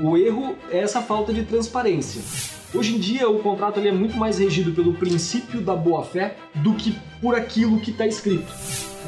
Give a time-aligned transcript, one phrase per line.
[0.00, 2.20] O erro é essa falta de transparência.
[2.76, 6.74] Hoje em dia, o contrato ele é muito mais regido pelo princípio da boa-fé do
[6.74, 8.52] que por aquilo que está escrito.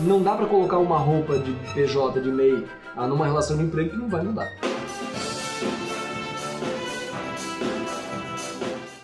[0.03, 2.65] Não dá para colocar uma roupa de PJ, de MEI,
[2.97, 4.49] ah, numa relação de emprego que não vai mudar.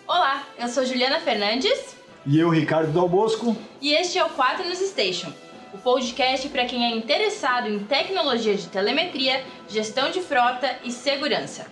[0.07, 1.97] Olá, eu sou Juliana Fernandes.
[2.25, 3.57] E eu, Ricardo Dal Bosco.
[3.81, 5.33] E este é o 4 News Station,
[5.73, 11.65] o podcast para quem é interessado em tecnologia de telemetria, gestão de frota e segurança.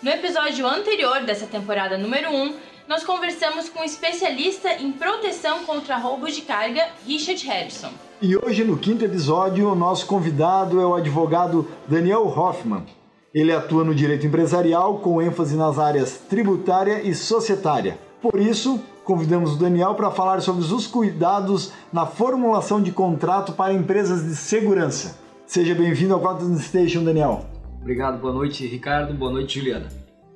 [0.00, 2.54] No episódio anterior dessa temporada número 1,
[2.86, 7.90] nós conversamos com o um especialista em proteção contra roubos de carga, Richard Harrison.
[8.22, 12.86] E hoje, no quinto episódio, o nosso convidado é o advogado Daniel Hoffman.
[13.34, 17.98] Ele atua no direito empresarial com ênfase nas áreas tributária e societária.
[18.22, 23.72] Por isso, convidamos o Daniel para falar sobre os cuidados na formulação de contrato para
[23.72, 25.18] empresas de segurança.
[25.46, 27.46] Seja bem-vindo ao Quantum Station, Daniel.
[27.80, 29.14] Obrigado, boa noite, Ricardo.
[29.14, 29.88] Boa noite, Juliana.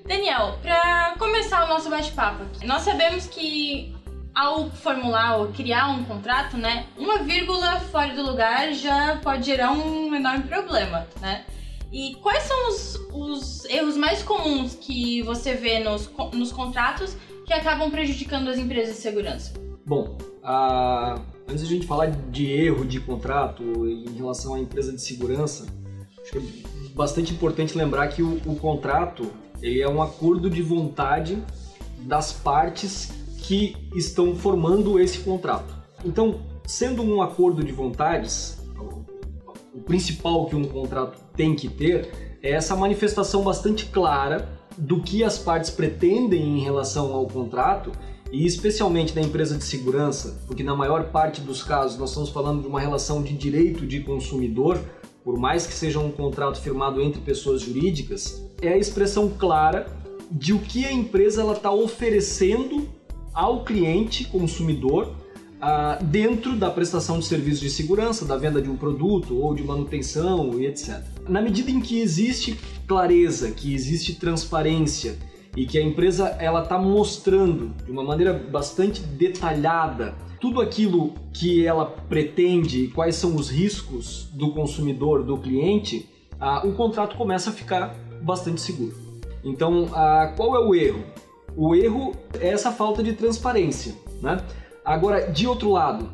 [0.07, 3.95] Daniel, para começar o nosso bate-papo aqui, nós sabemos que
[4.33, 9.71] ao formular ou criar um contrato, né, uma vírgula fora do lugar já pode gerar
[9.71, 11.45] um enorme problema, né?
[11.91, 17.53] E quais são os, os erros mais comuns que você vê nos, nos contratos que
[17.53, 19.53] acabam prejudicando as empresas de segurança?
[19.85, 21.19] Bom, a...
[21.47, 25.65] antes de a gente falar de erro de contrato em relação à empresa de segurança,
[26.21, 29.29] acho que é bastante importante lembrar que o, o contrato
[29.61, 31.41] ele é um acordo de vontade
[31.99, 35.73] das partes que estão formando esse contrato.
[36.03, 38.57] Então, sendo um acordo de vontades,
[39.73, 45.23] o principal que um contrato tem que ter é essa manifestação bastante clara do que
[45.23, 47.91] as partes pretendem em relação ao contrato
[48.31, 52.61] e especialmente da empresa de segurança, porque na maior parte dos casos nós estamos falando
[52.61, 54.79] de uma relação de direito de consumidor,
[55.23, 59.85] por mais que seja um contrato firmado entre pessoas jurídicas, é a expressão clara
[60.31, 62.89] de o que a empresa está oferecendo
[63.33, 65.15] ao cliente consumidor
[65.61, 69.63] uh, dentro da prestação de serviços de segurança, da venda de um produto ou de
[69.63, 71.12] manutenção e etc.
[71.27, 75.17] Na medida em que existe clareza, que existe transparência
[75.55, 81.65] e que a empresa ela está mostrando de uma maneira bastante detalhada tudo aquilo que
[81.65, 87.49] ela pretende e quais são os riscos do consumidor, do cliente, uh, o contrato começa
[87.49, 88.93] a ficar bastante seguro.
[89.41, 91.01] Então, uh, qual é o erro?
[91.55, 94.43] O erro é essa falta de transparência, né?
[94.83, 96.09] Agora, de outro lado,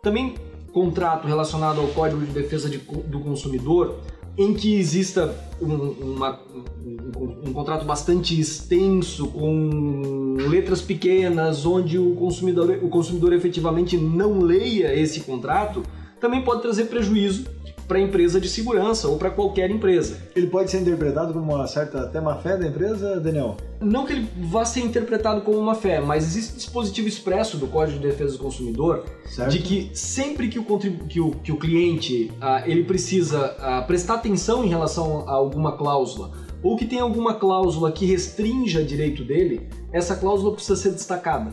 [0.00, 0.36] também
[0.72, 3.98] contrato relacionado ao Código de Defesa de, do Consumidor,
[4.36, 5.74] em que exista um,
[6.14, 13.96] uma, um, um, contrato bastante extenso, com letras pequenas, onde o consumidor, o consumidor efetivamente
[13.96, 15.82] não leia esse contrato,
[16.20, 17.46] também pode trazer prejuízo
[17.92, 20.16] para a empresa de segurança ou para qualquer empresa.
[20.34, 23.58] Ele pode ser interpretado como uma certa até má fé da empresa, Daniel?
[23.82, 27.98] Não que ele vá ser interpretado como uma fé, mas existe dispositivo expresso do Código
[27.98, 29.50] de Defesa do Consumidor certo.
[29.50, 30.64] de que sempre que o,
[31.06, 35.76] que o, que o cliente uh, ele precisa uh, prestar atenção em relação a alguma
[35.76, 36.30] cláusula
[36.62, 41.52] ou que tem alguma cláusula que restrinja direito dele, essa cláusula precisa ser destacada.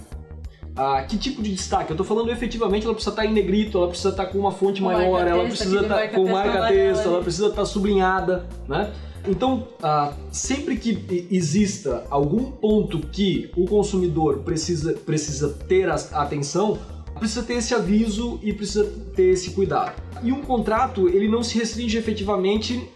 [0.81, 1.91] Ah, que tipo de destaque?
[1.91, 4.79] Eu estou falando efetivamente, ela precisa estar em negrito, ela precisa estar com uma fonte
[4.79, 8.93] com maior, ela precisa estar com marca-texto, ela precisa estar sublinhada, né?
[9.27, 16.79] Então, ah, sempre que exista algum ponto que o consumidor precisa, precisa ter atenção,
[17.17, 20.01] precisa ter esse aviso e precisa ter esse cuidado.
[20.23, 22.89] E um contrato, ele não se restringe efetivamente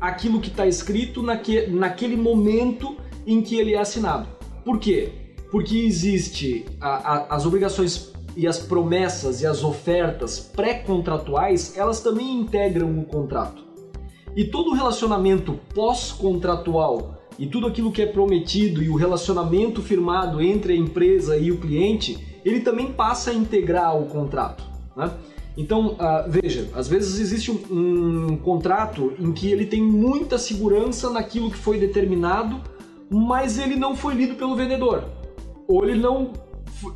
[0.00, 2.96] àquilo que está escrito naque, naquele momento
[3.26, 4.28] em que ele é assinado.
[4.64, 5.23] Por quê?
[5.54, 12.40] Porque existe a, a, as obrigações e as promessas e as ofertas pré-contratuais, elas também
[12.40, 13.62] integram o contrato.
[14.34, 20.42] E todo o relacionamento pós-contratual e tudo aquilo que é prometido e o relacionamento firmado
[20.42, 24.64] entre a empresa e o cliente, ele também passa a integrar o contrato.
[24.96, 25.08] Né?
[25.56, 31.10] Então, uh, veja, às vezes existe um, um contrato em que ele tem muita segurança
[31.10, 32.60] naquilo que foi determinado,
[33.08, 35.13] mas ele não foi lido pelo vendedor
[35.68, 36.32] ou ele não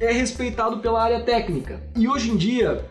[0.00, 1.82] é respeitado pela área técnica.
[1.97, 2.85] E hoje em dia,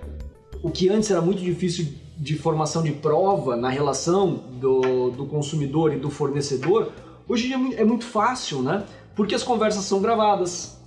[0.63, 1.87] o que antes era muito difícil
[2.17, 6.91] de formação de prova na relação do, do consumidor e do fornecedor,
[7.27, 8.83] hoje em dia é muito fácil, né?
[9.15, 10.79] Porque as conversas são gravadas,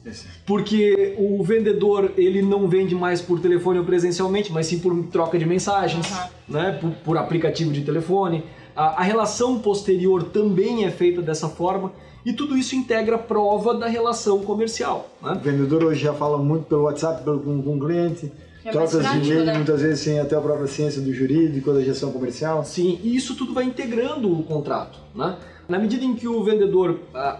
[0.47, 5.39] porque o vendedor ele não vende mais por telefone ou presencialmente, mas sim por troca
[5.39, 6.27] de mensagens, uhum.
[6.49, 6.79] né?
[6.81, 8.45] Por, por, aplicativo de telefone.
[8.75, 11.93] A, a relação posterior também é feita dessa forma.
[12.25, 15.09] E tudo isso integra a prova da relação comercial.
[15.23, 15.33] Né?
[15.33, 18.31] O vendedor hoje já fala muito pelo WhatsApp com, com o cliente,
[18.65, 19.55] é trocas de e-mail, né?
[19.55, 22.65] muitas vezes sem até a própria ciência do jurídico, da gestão comercial.
[22.65, 24.99] Sim, e isso tudo vai integrando o contrato.
[25.15, 25.37] Né?
[25.69, 27.39] Na medida em que o vendedor uh,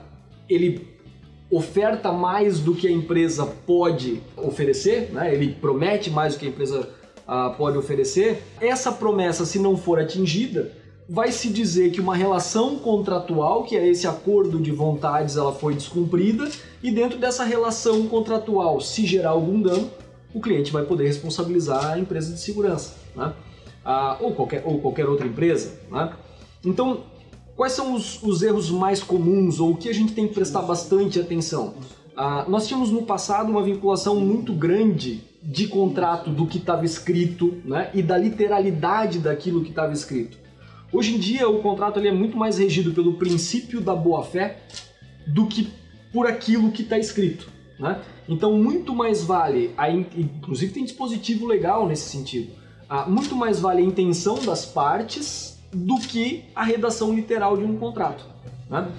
[0.49, 0.89] ele
[1.51, 5.35] oferta mais do que a empresa pode oferecer, né?
[5.35, 6.89] ele promete mais do que a empresa
[7.29, 10.73] uh, pode oferecer, essa promessa, se não for atingida,
[11.13, 15.75] vai se dizer que uma relação contratual, que é esse acordo de vontades, ela foi
[15.75, 16.49] descumprida,
[16.81, 19.91] e dentro dessa relação contratual, se gerar algum dano,
[20.33, 23.33] o cliente vai poder responsabilizar a empresa de segurança, né?
[23.85, 25.81] ah, ou, qualquer, ou qualquer outra empresa.
[25.91, 26.13] Né?
[26.65, 27.01] Então,
[27.57, 30.63] quais são os, os, erros mais comuns, ou o que a gente tem que prestar
[30.63, 31.75] bastante atenção?
[32.17, 37.57] Ah, nós tínhamos no passado uma vinculação muito grande de contrato do que estava escrito
[37.65, 37.91] né?
[37.93, 40.39] e da literalidade daquilo que estava escrito.
[40.93, 44.59] Hoje em dia, o contrato ele é muito mais regido pelo princípio da boa-fé
[45.27, 45.69] do que
[46.13, 47.49] por aquilo que está escrito.
[47.79, 48.01] Né?
[48.29, 52.53] Então, muito mais vale, a, inclusive tem dispositivo legal nesse sentido,
[52.89, 57.77] ah, muito mais vale a intenção das partes do que a redação literal de um
[57.77, 58.27] contrato.
[58.69, 58.91] Né?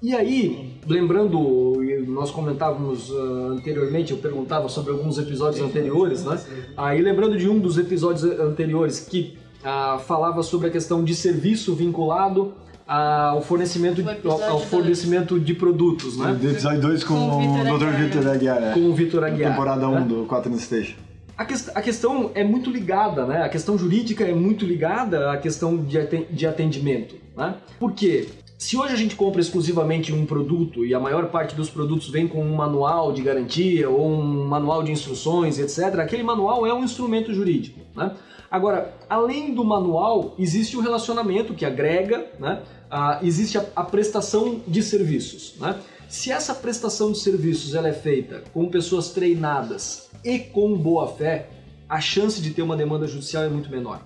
[0.00, 6.42] E aí, lembrando, nós comentávamos uh, anteriormente, eu perguntava sobre alguns episódios anteriores, né?
[6.76, 11.74] Aí lembrando de um dos episódios anteriores que ah, falava sobre a questão de serviço
[11.74, 12.54] vinculado
[12.86, 16.34] ao fornecimento, ao, fornecimento de produtos, né?
[16.34, 17.86] Do episódio 2 com, com, o Dr.
[17.96, 18.60] Vitor Aguiar.
[18.60, 18.74] Né?
[18.74, 19.52] Com o Vitor Aguiar.
[19.52, 20.06] Temporada 1 um né?
[20.06, 20.96] do 4 no Station.
[21.36, 23.42] A, que, a, questão é muito ligada, né?
[23.42, 27.54] A questão jurídica é muito ligada à questão de atendimento, né?
[27.78, 28.28] Por quê?
[28.58, 32.28] Se hoje a gente compra exclusivamente um produto e a maior parte dos produtos vem
[32.28, 36.84] com um manual de garantia ou um manual de instruções, etc., aquele manual é um
[36.84, 38.12] instrumento jurídico, né?
[38.52, 42.60] Agora, além do manual, existe o relacionamento que agrega, né?
[42.90, 45.54] Ah, existe a, a, prestação de serviços.
[45.58, 45.80] Né?
[46.06, 51.48] Se essa prestação de serviços ela é feita com pessoas treinadas e com boa fé,
[51.88, 54.02] a chance de ter uma demanda judicial é muito menor.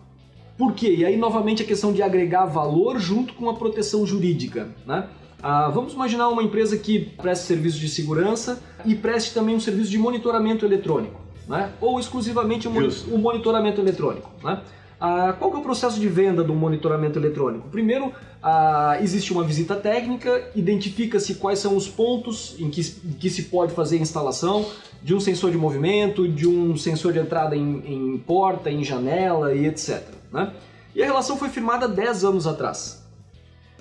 [0.57, 0.95] Por quê?
[0.95, 4.69] E aí, novamente, a questão de agregar valor junto com a proteção jurídica.
[4.87, 5.09] Né?
[5.43, 9.91] Ah, vamos imaginar uma empresa que preste serviço de segurança e preste também um serviço
[9.91, 11.73] de monitoramento eletrônico né?
[11.81, 14.31] ou exclusivamente o, o monitoramento eletrônico.
[14.43, 14.61] Né?
[14.99, 17.69] Ah, qual que é o processo de venda do monitoramento eletrônico?
[17.69, 18.13] Primeiro,
[18.43, 23.45] ah, existe uma visita técnica, identifica-se quais são os pontos em que, em que, se
[23.45, 24.67] pode fazer a instalação
[25.03, 29.55] de um sensor de movimento, de um sensor de entrada em, em porta, em janela
[29.55, 30.03] e etc.
[30.33, 30.53] Né?
[30.95, 33.05] E a relação foi firmada 10 anos atrás.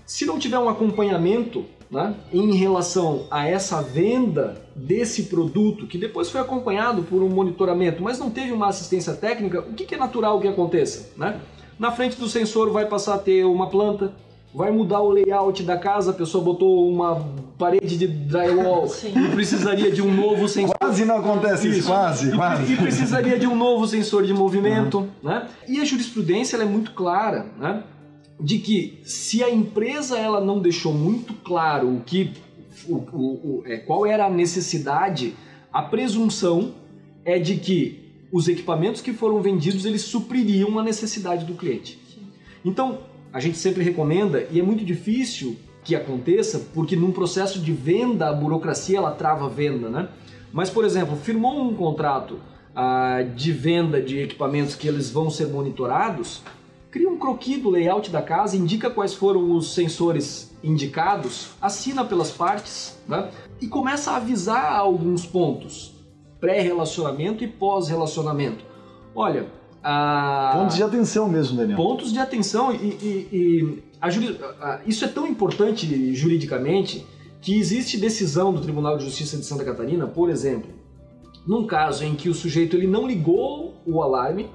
[0.06, 6.30] Se não tiver um acompanhamento né, em relação a essa venda desse produto, que depois
[6.30, 9.98] foi acompanhado por um monitoramento, mas não teve uma assistência técnica, o que, que é
[9.98, 11.10] natural que aconteça?
[11.18, 11.40] Né?
[11.78, 14.14] Na frente do sensor vai passar a ter uma planta,
[14.54, 17.28] vai mudar o layout da casa, a pessoa botou uma
[17.58, 20.76] parede de drywall e precisaria de um novo sensor.
[20.80, 22.74] Quase não acontece isso, isso quase, e, quase.
[22.74, 25.10] E precisaria de um novo sensor de movimento, uhum.
[25.22, 25.48] né?
[25.68, 27.84] E a jurisprudência é muito clara, né?
[28.40, 32.34] De que se a empresa ela não deixou muito claro o que
[32.88, 35.36] o, o, o, é, qual era a necessidade,
[35.72, 36.74] a presunção
[37.24, 42.00] é de que os equipamentos que foram vendidos eles supririam a necessidade do cliente.
[42.64, 43.00] Então
[43.32, 48.30] a gente sempre recomenda e é muito difícil que aconteça porque num processo de venda
[48.30, 50.10] a burocracia ela trava a venda, né?
[50.52, 52.40] Mas por exemplo firmou um contrato
[52.76, 56.42] ah, de venda de equipamentos que eles vão ser monitorados
[56.96, 62.32] cria um croquis do layout da casa, indica quais foram os sensores indicados, assina pelas
[62.32, 63.32] partes né?
[63.60, 65.94] e começa a avisar alguns pontos,
[66.40, 68.64] pré-relacionamento e pós-relacionamento.
[69.14, 69.48] Olha,
[69.84, 70.54] a...
[70.56, 71.76] pontos de atenção mesmo, Daniel.
[71.76, 74.40] Pontos de atenção e, e, e a juri...
[74.88, 77.06] isso é tão importante juridicamente
[77.42, 80.70] que existe decisão do Tribunal de Justiça de Santa Catarina, por exemplo,
[81.46, 84.50] num caso em que o sujeito ele não ligou o alarme,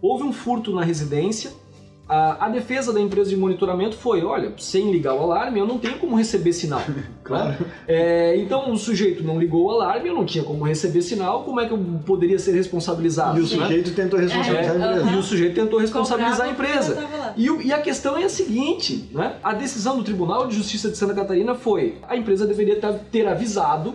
[0.00, 1.60] houve um furto na residência
[2.08, 5.78] a, a, defesa da empresa de monitoramento foi: olha, sem ligar o alarme, eu não
[5.78, 6.82] tenho como receber sinal.
[7.22, 7.50] claro.
[7.50, 7.58] Né?
[7.86, 11.60] É, então o sujeito não ligou o alarme, eu não tinha como receber sinal, como
[11.60, 13.38] é que eu poderia ser responsabilizado?
[13.38, 13.96] E o sujeito né?
[13.96, 15.10] tentou responsabilizar é, a empresa.
[15.10, 17.08] E o sujeito tentou responsabilizar a empresa.
[17.36, 19.36] E, e, a questão é a seguinte: né?
[19.42, 22.78] a decisão do Tribunal de Justiça de Santa Catarina foi: a empresa deveria
[23.10, 23.94] ter avisado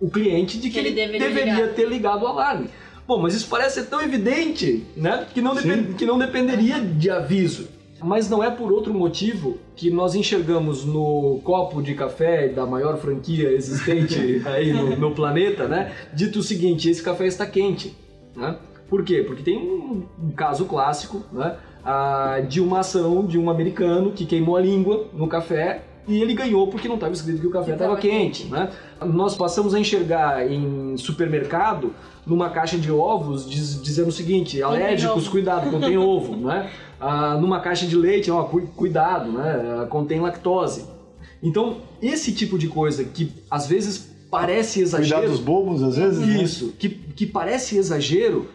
[0.00, 2.68] o cliente de que, que ele, ele deveria, deveria ter ligado o alarme.
[3.06, 5.26] Bom, mas isso parece ser tão evidente, né?
[5.32, 7.68] Que não, depend, que não dependeria de aviso.
[8.02, 12.98] Mas não é por outro motivo que nós enxergamos no copo de café da maior
[12.98, 15.92] franquia existente aí no, no planeta, né?
[16.12, 17.94] Dito o seguinte: esse café está quente.
[18.34, 18.56] Né?
[18.88, 19.22] Por quê?
[19.26, 21.56] Porque tem um, um caso clássico né?
[21.84, 26.34] Ah, de uma ação de um americano que queimou a língua no café e ele
[26.34, 28.44] ganhou porque não estava escrito que o café estava quente.
[28.46, 28.70] Né?
[29.04, 31.94] Nós passamos a enxergar em supermercado
[32.26, 36.70] numa caixa de ovos diz, dizendo o seguinte: alérgicos, cuidado, contém ovo, né?
[37.00, 39.86] Ah, numa caixa de leite, ó, cuidado, né?
[39.90, 40.86] Contém lactose.
[41.42, 45.20] Então, esse tipo de coisa que às vezes parece exagero.
[45.20, 46.26] Cuidar dos bobos, às vezes.
[46.26, 46.42] Né?
[46.42, 46.72] Isso, né?
[46.78, 48.48] que, que parece exagero,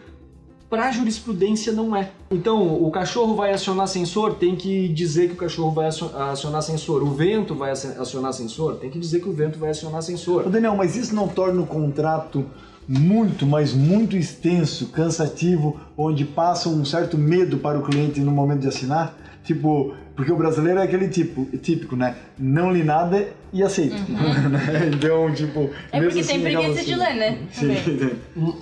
[0.70, 2.12] para a jurisprudência não é.
[2.30, 7.02] Então, o cachorro vai acionar sensor, tem que dizer que o cachorro vai acionar sensor.
[7.02, 10.46] O vento vai acionar sensor, tem que dizer que o vento vai acionar sensor.
[10.46, 12.46] Ô Daniel, mas isso não torna o contrato
[12.86, 18.60] muito, mas muito extenso, cansativo, onde passa um certo medo para o cliente no momento
[18.60, 19.16] de assinar?
[19.44, 22.14] Tipo, porque o brasileiro é aquele tipo, típico, né?
[22.38, 23.96] Não li nada e aceito.
[23.96, 24.92] Uhum.
[24.94, 25.70] então, tipo.
[25.90, 26.84] É porque tem assim, preguiça assim.
[26.84, 27.38] de ler, né?
[27.50, 27.74] Sim.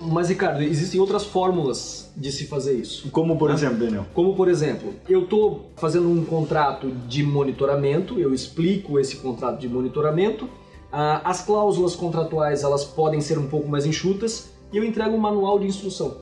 [0.02, 3.10] Mas, Ricardo, existem outras fórmulas de se fazer isso.
[3.10, 3.56] Como, por né?
[3.56, 4.06] exemplo, Daniel?
[4.14, 9.68] Como, por exemplo, eu estou fazendo um contrato de monitoramento, eu explico esse contrato de
[9.68, 10.48] monitoramento.
[10.92, 15.18] Ah, as cláusulas contratuais elas podem ser um pouco mais enxutas e eu entrego um
[15.18, 16.18] manual de instrução.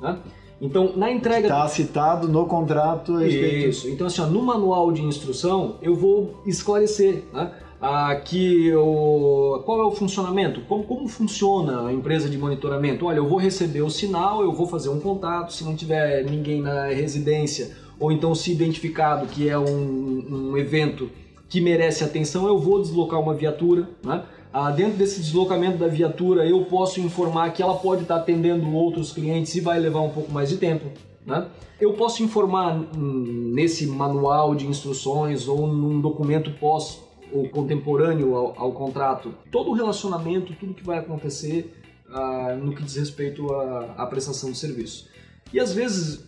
[0.00, 0.18] Né?
[0.64, 1.46] Então, na entrega.
[1.46, 3.16] Está citado no contrato.
[3.16, 3.68] Respeito...
[3.68, 3.88] Isso.
[3.88, 9.84] Então, assim, ó, no manual de instrução, eu vou esclarecer né, aqui o, qual é
[9.84, 13.04] o funcionamento, como, como funciona a empresa de monitoramento.
[13.04, 16.62] Olha, eu vou receber o sinal, eu vou fazer um contato, se não tiver ninguém
[16.62, 21.10] na residência, ou então se identificado que é um, um evento
[21.46, 23.88] que merece atenção, eu vou deslocar uma viatura.
[24.02, 24.24] Né?
[24.56, 29.10] Ah, dentro desse deslocamento da viatura, eu posso informar que ela pode estar atendendo outros
[29.10, 30.92] clientes e vai levar um pouco mais de tempo.
[31.26, 31.48] Né?
[31.80, 38.70] Eu posso informar nesse manual de instruções ou num documento pós ou contemporâneo ao, ao
[38.70, 41.74] contrato todo o relacionamento, tudo que vai acontecer
[42.08, 45.08] ah, no que diz respeito à, à, prestação de serviço.
[45.52, 46.24] E às vezes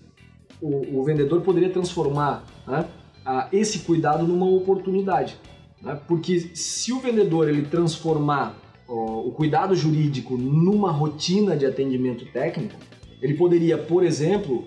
[0.61, 2.89] o, o vendedor poderia transformar né,
[3.53, 5.39] esse cuidado numa oportunidade.
[5.81, 5.99] Né?
[6.07, 12.75] Porque se o vendedor ele transformar ó, o cuidado jurídico numa rotina de atendimento técnico,
[13.21, 14.67] ele poderia, por exemplo,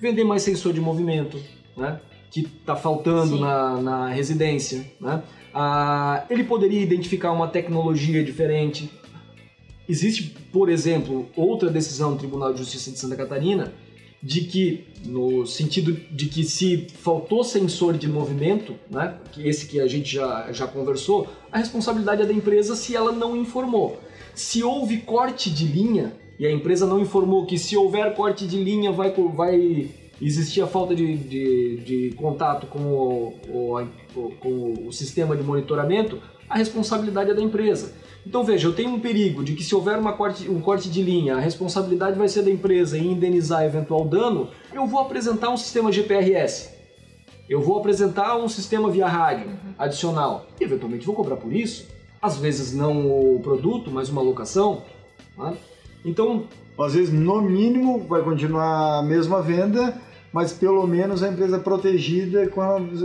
[0.00, 1.40] vender mais sensor de movimento,
[1.76, 2.00] né?
[2.30, 4.84] que está faltando na, na, residência.
[5.00, 5.22] Né?
[5.54, 8.90] Ah, ele poderia identificar uma tecnologia diferente.
[9.88, 13.72] Existe, por exemplo, outra decisão do Tribunal de Justiça de Santa Catarina
[14.22, 19.80] de que, no sentido de que se faltou sensor de movimento, né, que esse que
[19.80, 24.00] a gente já, já conversou, a responsabilidade é da empresa se ela não informou.
[24.34, 28.62] Se houve corte de linha e a empresa não informou que se houver corte de
[28.62, 34.92] linha vai, vai existir a falta de, de, de contato com o, o, com o
[34.92, 37.94] sistema de monitoramento, a responsabilidade é da empresa.
[38.26, 41.00] Então veja, eu tenho um perigo de que se houver uma corte, um corte de
[41.00, 45.56] linha, a responsabilidade vai ser da empresa em indenizar eventual dano, eu vou apresentar um
[45.56, 46.74] sistema GPRS.
[47.48, 50.48] Eu vou apresentar um sistema via rádio adicional.
[50.60, 51.86] E eventualmente vou cobrar por isso.
[52.20, 54.82] Às vezes não o produto, mas uma locação.
[55.38, 55.56] Né?
[56.04, 56.48] Então.
[56.78, 59.96] Às vezes, no mínimo, vai continuar a mesma venda,
[60.32, 62.60] mas pelo menos a empresa protegida com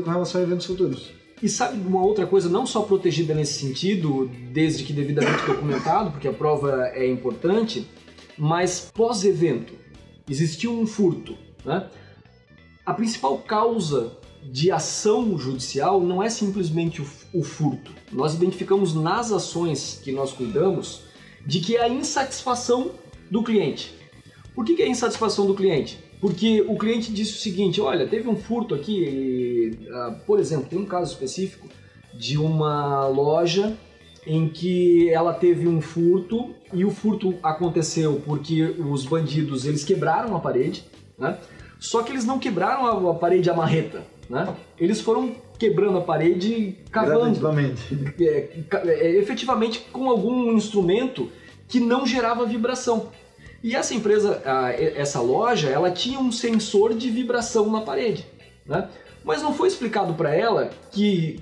[0.10, 1.21] relação a eventos futuros.
[1.42, 6.28] E sabe uma outra coisa, não só protegida nesse sentido, desde que devidamente documentado, porque
[6.28, 7.88] a prova é importante,
[8.38, 9.74] mas pós-evento,
[10.30, 11.36] existiu um furto.
[11.66, 11.90] Né?
[12.86, 17.02] A principal causa de ação judicial não é simplesmente
[17.34, 17.92] o, furto.
[18.12, 21.04] Nós identificamos nas ações que nós cuidamos
[21.46, 22.92] de que é a insatisfação
[23.30, 24.01] do cliente.
[24.54, 26.00] Por que, que é a insatisfação do cliente?
[26.20, 30.68] Porque o cliente disse o seguinte: olha, teve um furto aqui, e, uh, por exemplo,
[30.70, 31.68] tem um caso específico
[32.14, 33.76] de uma loja
[34.26, 40.36] em que ela teve um furto e o furto aconteceu porque os bandidos eles quebraram
[40.36, 40.86] a parede,
[41.18, 41.38] né?
[41.80, 44.56] Só que eles não quebraram a, a parede a marreta, né?
[44.78, 47.40] Eles foram quebrando a parede cavando.
[48.20, 48.50] É,
[48.88, 51.30] é, efetivamente com algum instrumento
[51.68, 53.10] que não gerava vibração.
[53.64, 54.42] E essa empresa,
[54.96, 58.26] essa loja, ela tinha um sensor de vibração na parede,
[58.66, 58.90] né?
[59.24, 61.40] Mas não foi explicado para ela que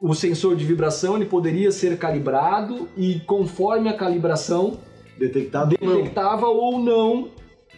[0.00, 4.78] o sensor de vibração ele poderia ser calibrado e conforme a calibração
[5.18, 6.56] Detectado detectava não.
[6.56, 7.28] ou não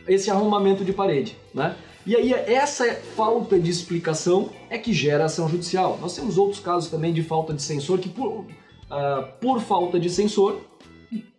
[0.07, 1.77] esse arrombamento de parede, né?
[2.07, 5.99] E aí essa falta de explicação é que gera ação judicial.
[6.01, 8.47] Nós temos outros casos também de falta de sensor que por, uh,
[9.41, 10.61] por falta de sensor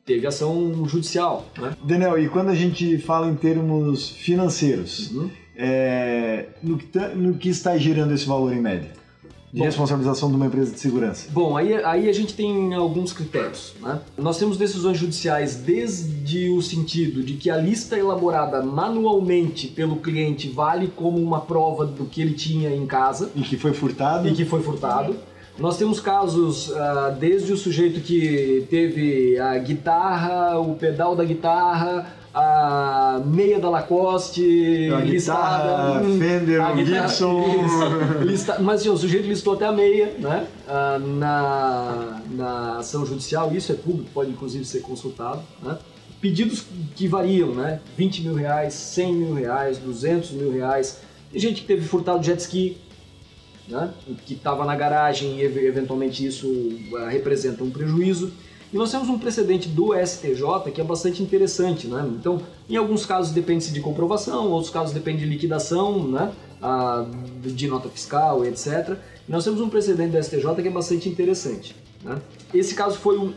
[0.05, 1.45] teve ação judicial.
[1.57, 1.75] Né?
[1.83, 5.29] Daniel, e quando a gente fala em termos financeiros, uhum.
[5.55, 8.91] é, no, que tá, no, que está girando esse valor em média?
[9.51, 11.29] De Bom, responsabilização de uma empresa de segurança?
[11.31, 13.75] Bom, aí, aí a gente tem alguns critérios.
[13.79, 13.99] Né?
[14.17, 20.49] Nós temos decisões judiciais desde o sentido de que a lista elaborada manualmente pelo cliente
[20.49, 23.31] vale como uma prova do que ele tinha em casa.
[23.35, 24.27] E que foi furtado.
[24.27, 25.15] E que foi furtado.
[25.57, 32.07] Nós temos casos uh, desde o sujeito que teve a guitarra, o pedal da guitarra,
[32.33, 35.63] a meia da Lacoste, A listada.
[35.63, 37.39] guitarra, hum, Fender, a guitarra- Gibson.
[37.65, 40.47] isso, lista- mas assim, o sujeito listou até a meia, né?
[40.67, 45.77] ah, na, na ação judicial, isso é público, pode inclusive ser consultado, né?
[46.19, 47.79] Pedidos que variam, né?
[47.95, 50.99] 20 mil reais, 100 mil reais, 200 mil reais.
[51.31, 52.77] Tem gente que teve furtado jet ski,
[53.73, 53.91] né?
[54.25, 56.47] que estava na garagem e ev- eventualmente isso
[56.97, 58.31] ah, representa um prejuízo.
[58.71, 62.09] E nós temos um precedente do STJ que é bastante interessante, né?
[62.19, 66.31] Então, em alguns casos depende-se de comprovação, outros casos depende de liquidação, né?
[66.59, 67.05] Ah,
[67.41, 68.97] de nota fiscal, etc.
[69.27, 71.75] E nós temos um precedente do STJ que é bastante interessante.
[72.03, 72.19] Né?
[72.53, 73.33] Esse caso foi um,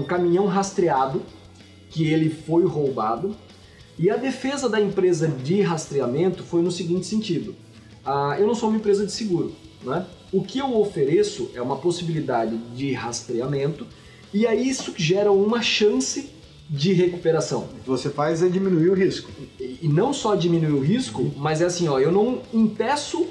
[0.00, 1.22] um caminhão rastreado
[1.90, 3.34] que ele foi roubado
[3.98, 7.54] e a defesa da empresa de rastreamento foi no seguinte sentido:
[8.08, 10.06] ah, eu não sou uma empresa de seguro, né?
[10.32, 13.86] O que eu ofereço é uma possibilidade de rastreamento
[14.32, 16.30] e aí isso gera uma chance
[16.68, 17.68] de recuperação.
[17.78, 19.30] O que você faz é diminuir o risco.
[19.58, 23.26] E e não só diminuir o risco, mas é assim, ó, eu não impeço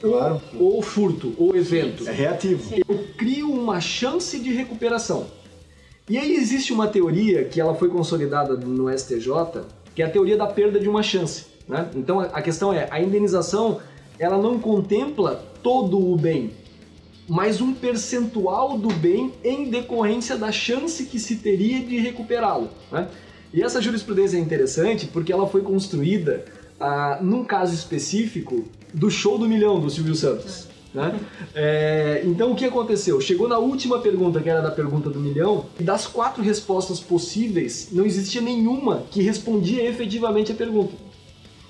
[0.00, 0.40] Claro.
[0.58, 2.06] o furto, o evento.
[2.08, 2.74] É reativo.
[2.88, 5.26] Eu crio uma chance de recuperação.
[6.08, 9.62] E aí existe uma teoria que ela foi consolidada no STJ,
[9.94, 11.46] que é a teoria da perda de uma chance.
[11.66, 11.88] Né?
[11.94, 13.80] Então a questão é, a indenização
[14.18, 16.50] ela não contempla todo o bem,
[17.28, 22.68] mas um percentual do bem em decorrência da chance que se teria de recuperá-lo.
[22.92, 23.08] né?
[23.52, 26.44] E essa jurisprudência é interessante porque ela foi construída
[26.78, 30.68] ah, num caso específico do show do milhão do Silvio Santos.
[30.92, 31.18] né?
[31.54, 33.20] É, então o que aconteceu?
[33.20, 37.88] Chegou na última pergunta, que era da pergunta do milhão, e das quatro respostas possíveis,
[37.92, 40.92] não existia nenhuma que respondia efetivamente a pergunta.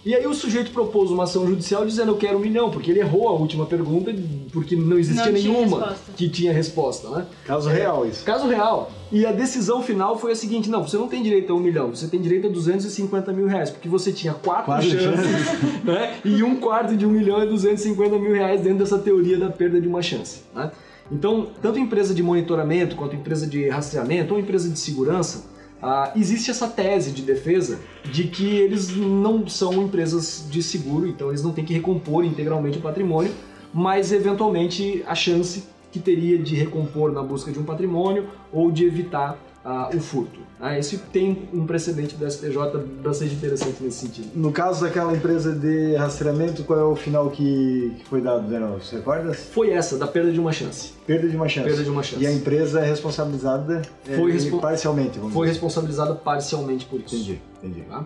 [0.05, 3.01] E aí o sujeito propôs uma ação judicial dizendo eu quero um milhão, porque ele
[3.01, 4.15] errou a última pergunta,
[4.53, 6.13] porque não existia Não tinha nenhuma resposta.
[6.15, 7.27] que tinha resposta, né?
[7.47, 8.23] Caso real isso.
[8.25, 8.93] Caso real.
[9.11, 11.89] E a decisão final foi a seguinte: não, você não tem direito a um milhão,
[11.95, 16.19] você tem direito a 250 mil reais, porque você tinha quatro, Quatro chances, né?
[16.25, 19.81] E um quarto de um milhão é 250 mil reais dentro dessa teoria da perda
[19.81, 20.43] de uma chance.
[20.55, 20.71] Né?
[21.11, 25.45] Então, tanto empresa de monitoramento quanto empresa de rastreamento ou empresa de segurança,
[25.85, 27.79] ah, existe essa tese de defesa
[28.11, 32.79] de que eles não são empresas de seguro, então eles não têm que recompor integralmente
[32.79, 33.33] o patrimônio,
[33.73, 38.87] mas eventualmente a chance que teria de recompor na busca de um patrimônio ou de
[38.87, 40.41] evitar ah, o furto.
[40.61, 42.55] Ah, esse tem um precedente do STJ
[43.03, 44.29] bastante interessante nesse sentido.
[44.35, 48.79] No caso daquela empresa de rastreamento, qual é o final que, que foi dado, Daniel?
[48.81, 49.33] Você recorda?
[49.33, 50.93] Foi essa, da perda de uma chance.
[51.07, 51.67] Perda de uma chance.
[51.69, 52.23] Perda de uma chance.
[52.23, 55.55] E a empresa é responsabilizada Foi eh, respo- parcialmente, vamos Foi dizer.
[55.61, 57.15] responsabilizada parcialmente por isso.
[57.17, 57.81] Entendi, entendi.
[57.89, 58.05] Tá?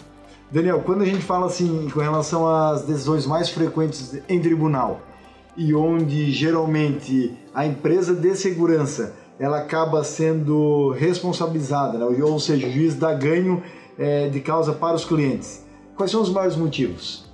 [0.51, 5.01] Daniel, quando a gente fala assim com relação às decisões mais frequentes em tribunal
[5.57, 12.05] e onde geralmente a empresa de segurança ela acaba sendo responsabilizada, né?
[12.05, 13.62] ou seja, o juiz dá ganho
[13.98, 15.64] eh, de causa para os clientes.
[15.96, 17.24] Quais são os maiores motivos?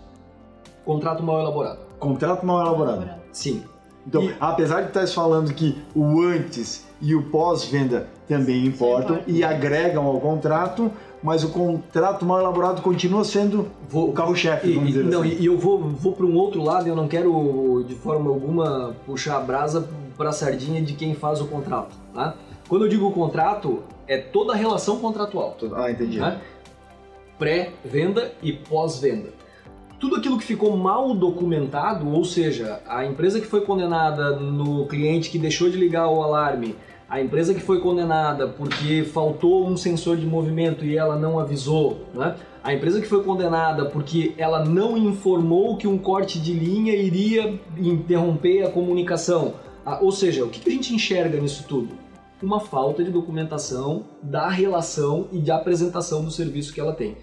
[0.84, 1.78] Contrato mal elaborado.
[1.98, 3.08] Contrato mal elaborado.
[3.32, 3.62] Sim.
[4.06, 9.30] Então, E- apesar de estar falando que o antes e o pós-venda também importam importa.
[9.30, 10.90] e agregam ao contrato,
[11.22, 15.36] mas o contrato mal elaborado continua sendo Vou- o carro-chefe, vamos e- dizer não, assim.
[15.40, 19.38] e eu vou, vou para um outro lado eu não quero de forma alguma puxar
[19.38, 21.96] a brasa para a sardinha de quem faz o contrato.
[22.12, 22.35] Tá?
[22.68, 25.57] Quando eu digo contrato, é toda a relação contratual.
[25.74, 26.18] Ah, entendi.
[26.18, 26.40] né?
[27.38, 29.31] Pré-venda e pós-venda.
[29.98, 35.31] Tudo aquilo que ficou mal documentado, ou seja, a empresa que foi condenada no cliente
[35.31, 36.77] que deixou de ligar o alarme,
[37.09, 42.05] a empresa que foi condenada porque faltou um sensor de movimento e ela não avisou,
[42.14, 42.37] né?
[42.64, 47.61] a empresa que foi condenada porque ela não informou que um corte de linha iria
[47.77, 49.55] interromper a comunicação.
[49.84, 51.94] Ah, ou seja, o que a gente enxerga nisso tudo?
[52.42, 57.16] Uma falta de documentação da relação e de apresentação do serviço que ela tem.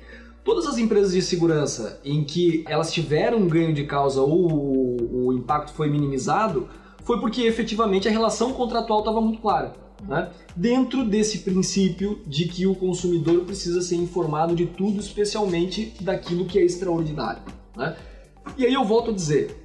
[0.43, 5.28] Todas as empresas de segurança em que elas tiveram um ganho de causa ou o,
[5.28, 6.67] o impacto foi minimizado,
[7.04, 9.74] foi porque efetivamente a relação contratual estava muito clara.
[10.08, 10.32] Né?
[10.56, 16.58] Dentro desse princípio de que o consumidor precisa ser informado de tudo, especialmente daquilo que
[16.58, 17.43] é extraordinário.
[17.76, 17.95] Né?
[18.58, 19.56] E aí eu volto a dizer: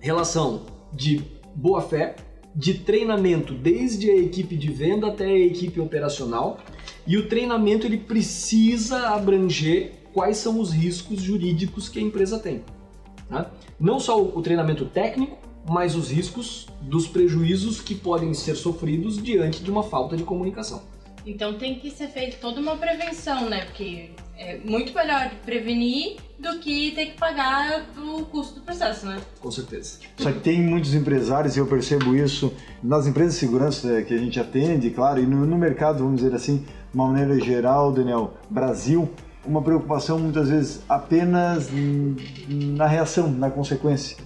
[0.00, 0.62] relação
[0.92, 1.22] de
[1.54, 2.16] boa fé,
[2.54, 6.58] de treinamento desde a equipe de venda até a equipe operacional,
[7.06, 12.62] e o treinamento ele precisa abranger quais são os riscos jurídicos que a empresa tem.
[13.28, 13.46] né?
[13.78, 19.62] Não só o treinamento técnico, mas os riscos dos prejuízos que podem ser sofridos diante
[19.62, 20.82] de uma falta de comunicação.
[21.24, 23.66] Então tem que ser feita toda uma prevenção, né?
[23.66, 24.10] Porque
[24.40, 29.20] é muito melhor prevenir do que ter que pagar o custo do processo, né?
[29.38, 29.98] Com certeza.
[30.16, 32.50] Só que tem muitos empresários, e eu percebo isso
[32.82, 36.22] nas empresas de segurança eh, que a gente atende, claro, e no, no mercado, vamos
[36.22, 39.10] dizer assim, de uma maneira geral, Daniel, Brasil,
[39.44, 41.68] uma preocupação muitas vezes apenas
[42.48, 44.16] na reação, na consequência.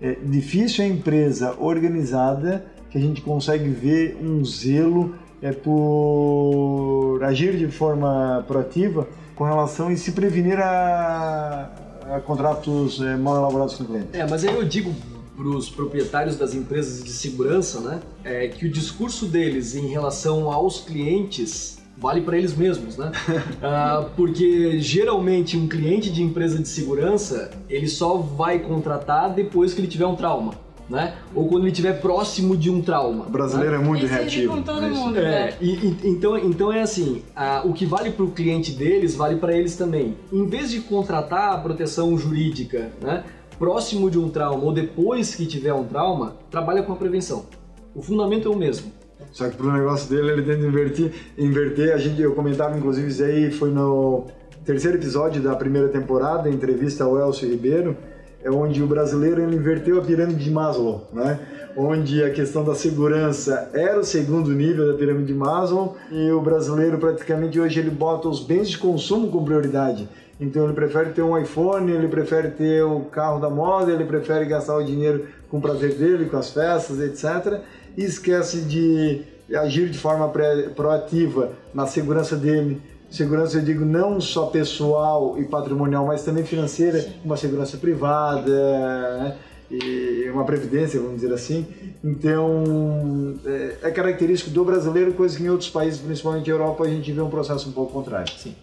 [0.00, 7.56] É difícil a empresa organizada que a gente consegue ver um zelo é, por agir
[7.56, 11.70] de forma proativa com relação e se prevenir a,
[12.14, 14.08] a contratos é, mal elaborados com o cliente.
[14.12, 14.94] É, mas aí eu digo
[15.36, 20.50] para os proprietários das empresas de segurança, né, é que o discurso deles em relação
[20.52, 23.12] aos clientes vale para eles mesmos, né?
[23.62, 29.80] ah, porque geralmente um cliente de empresa de segurança ele só vai contratar depois que
[29.80, 30.54] ele tiver um trauma.
[30.88, 31.14] Né?
[31.34, 33.24] Ou quando ele estiver próximo de um trauma.
[33.26, 33.82] O brasileiro né?
[33.82, 34.54] é muito reativo.
[34.54, 35.54] Com todo mundo, é, né?
[35.60, 39.36] e, e, então, então é assim, a, o que vale para o cliente deles vale
[39.36, 40.14] para eles também.
[40.30, 43.24] Em vez de contratar a proteção jurídica, né,
[43.58, 47.46] próximo de um trauma ou depois que tiver um trauma, trabalha com a prevenção.
[47.94, 48.92] O fundamento é o mesmo.
[49.32, 51.94] Só que pro negócio dele ele tenta invertir, inverter.
[51.94, 54.26] A gente, eu comentava inclusive isso aí, foi no
[54.64, 57.96] terceiro episódio da primeira temporada, entrevista ao Elcio Ribeiro,
[58.44, 61.40] é onde o brasileiro inverteu a pirâmide de Maslow, né?
[61.76, 66.40] Onde a questão da segurança era o segundo nível da pirâmide de Maslow e o
[66.40, 70.08] brasileiro praticamente hoje ele bota os bens de consumo com prioridade.
[70.38, 74.44] Então ele prefere ter um iPhone, ele prefere ter o carro da moda, ele prefere
[74.44, 77.62] gastar o dinheiro com o prazer dele, com as festas, etc
[77.96, 79.22] e esquece de
[79.54, 80.28] agir de forma
[80.74, 82.80] proativa na segurança dele.
[83.14, 87.12] Segurança, eu digo, não só pessoal e patrimonial, mas também financeira, Sim.
[87.24, 89.36] uma segurança privada, né?
[89.70, 91.64] e uma previdência, vamos dizer assim.
[92.02, 96.88] Então, é, é característico do brasileiro, coisa que em outros países, principalmente na Europa, a
[96.88, 98.32] gente vê um processo um pouco contrário.
[98.36, 98.56] Sim.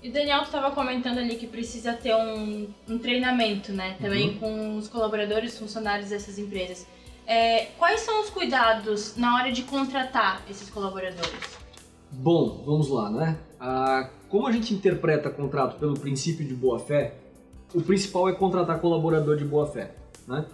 [0.00, 3.96] E o Daniel, tu estava comentando ali que precisa ter um, um treinamento, né?
[4.00, 4.38] Também uhum.
[4.38, 6.86] com os colaboradores, funcionários dessas empresas.
[7.26, 11.61] É, quais são os cuidados na hora de contratar esses colaboradores?
[12.12, 13.38] Bom, vamos lá, né?
[13.58, 17.14] Ah, como a gente interpreta contrato pelo princípio de boa-fé,
[17.74, 19.94] o principal é contratar colaborador de boa-fé,
[20.28, 20.44] né?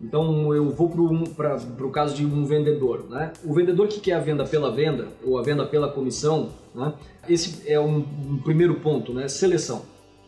[0.00, 0.90] Então eu vou
[1.36, 3.32] para o caso de um vendedor, né?
[3.44, 6.92] O vendedor que quer a venda pela venda ou a venda pela comissão, né?
[7.28, 9.28] Esse é um, um primeiro ponto, né?
[9.28, 9.82] Seleção,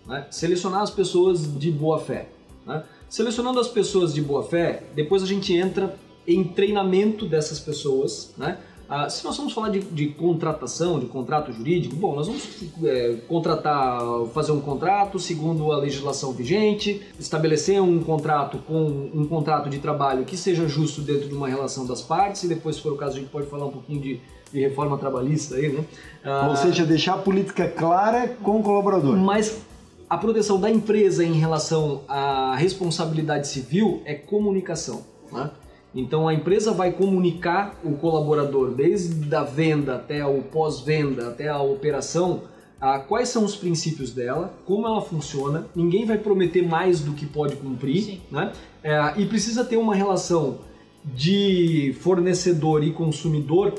[0.06, 0.26] né?
[0.30, 2.28] Selecionar as pessoas de boa fé,
[2.64, 2.84] né?
[3.08, 5.96] Selecionando as pessoas de boa fé, depois a gente entra
[6.26, 8.58] em treinamento dessas pessoas, né?
[8.88, 12.42] Ah, se nós vamos falar de, de, contratação, de contrato jurídico, bom, nós vamos
[12.84, 14.00] é, contratar,
[14.32, 20.24] fazer um contrato segundo a legislação vigente, estabelecer um contrato com um contrato de trabalho
[20.24, 23.16] que seja justo dentro de uma relação das partes, e depois, se for o caso,
[23.16, 24.20] a gente pode falar um pouquinho de,
[24.52, 25.84] de reforma trabalhista aí, né?
[26.24, 29.16] Ah, Ou seja, deixar a política clara com o colaborador.
[29.16, 29.62] Mas
[30.08, 35.02] a proteção da empresa em relação à responsabilidade civil é comunicação.
[35.32, 35.50] Né?
[35.96, 41.58] Então a empresa vai comunicar o colaborador desde a venda até o pós-venda, até a
[41.58, 42.42] operação,
[42.78, 45.66] a quais são os princípios dela, como ela funciona.
[45.74, 48.52] Ninguém vai prometer mais do que pode cumprir, né?
[48.84, 50.58] É, e precisa ter uma relação
[51.02, 53.72] de fornecedor e consumidor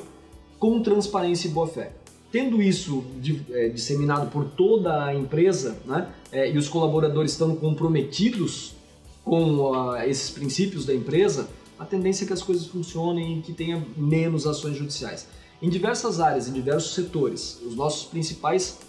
[0.58, 1.92] com transparência e boa fé.
[2.32, 7.56] Tendo isso de, é, disseminado por toda a empresa né, é, e os colaboradores estão
[7.56, 8.76] comprometidos
[9.24, 13.54] com uh, esses princípios da empresa, a tendência é que as coisas funcionem e que
[13.54, 15.28] tenha menos ações judiciais.
[15.62, 18.80] Em diversas áreas, em diversos setores, os nossos principais,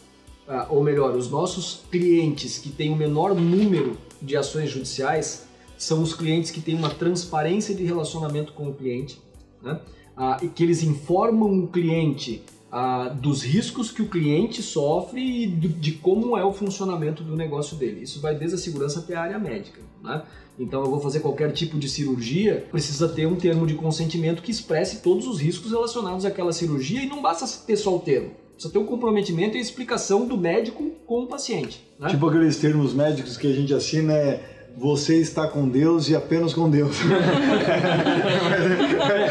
[0.47, 5.47] uh, ou melhor, os nossos clientes que têm o menor número de ações judiciais
[5.77, 9.21] são os clientes que têm uma transparência de relacionamento com o cliente,
[9.63, 9.81] né?
[10.17, 15.47] uh, e que eles informam o cliente ah, dos riscos que o cliente sofre e
[15.47, 18.03] de, de, como é o funcionamento do negócio dele.
[18.03, 19.81] Isso vai desde a segurança até a área médica.
[20.03, 20.23] Né?
[20.59, 24.51] Então, eu vou fazer qualquer tipo de cirurgia, precisa ter um termo de consentimento que
[24.51, 28.33] expresse todos os riscos relacionados àquela cirurgia e não basta ter só o termo.
[28.53, 31.81] Precisa ter o um comprometimento e a explicação do médico com o paciente.
[31.99, 32.11] Né?
[32.11, 36.53] Tipo aqueles termos médicos que a gente assina é você está com Deus e apenas
[36.55, 36.97] com Deus.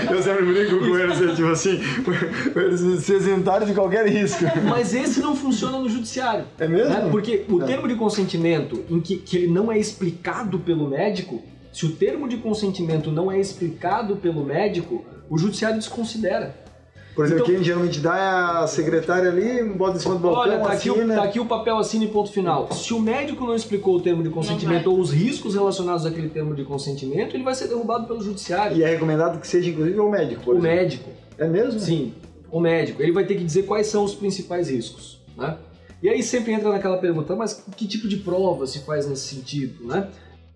[0.12, 1.80] eu sempre brinco com eles, é tipo assim,
[2.56, 4.44] eles se isentarem de qualquer risco.
[4.68, 6.46] Mas esse não funciona no judiciário.
[6.60, 6.90] É mesmo?
[6.90, 7.08] Né?
[7.10, 7.66] Porque o é.
[7.66, 12.28] termo de consentimento em que, que ele não é explicado pelo médico, se o termo
[12.28, 16.68] de consentimento não é explicado pelo médico, o judiciário desconsidera.
[17.18, 20.42] Por exemplo, então, quem geralmente dá é a secretária ali, bota em cima do balcão,
[20.44, 22.72] Olha, tá aqui, o, tá aqui o papel, assina e ponto final.
[22.72, 26.54] Se o médico não explicou o termo de consentimento ou os riscos relacionados àquele termo
[26.54, 28.78] de consentimento, ele vai ser derrubado pelo judiciário.
[28.78, 30.62] E é recomendado que seja, inclusive, o médico, O exemplo.
[30.62, 31.10] médico.
[31.38, 31.80] É mesmo?
[31.80, 32.14] Sim,
[32.52, 33.02] o médico.
[33.02, 35.58] Ele vai ter que dizer quais são os principais riscos, né?
[36.02, 39.86] E aí sempre entra naquela pergunta, mas que tipo de prova se faz nesse sentido,
[39.86, 40.10] né?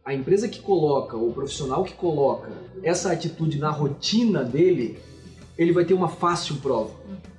[0.04, 2.52] A empresa que coloca, ou o profissional que coloca
[2.84, 5.00] essa atitude na rotina dele,
[5.58, 6.92] ele vai ter uma fácil prova.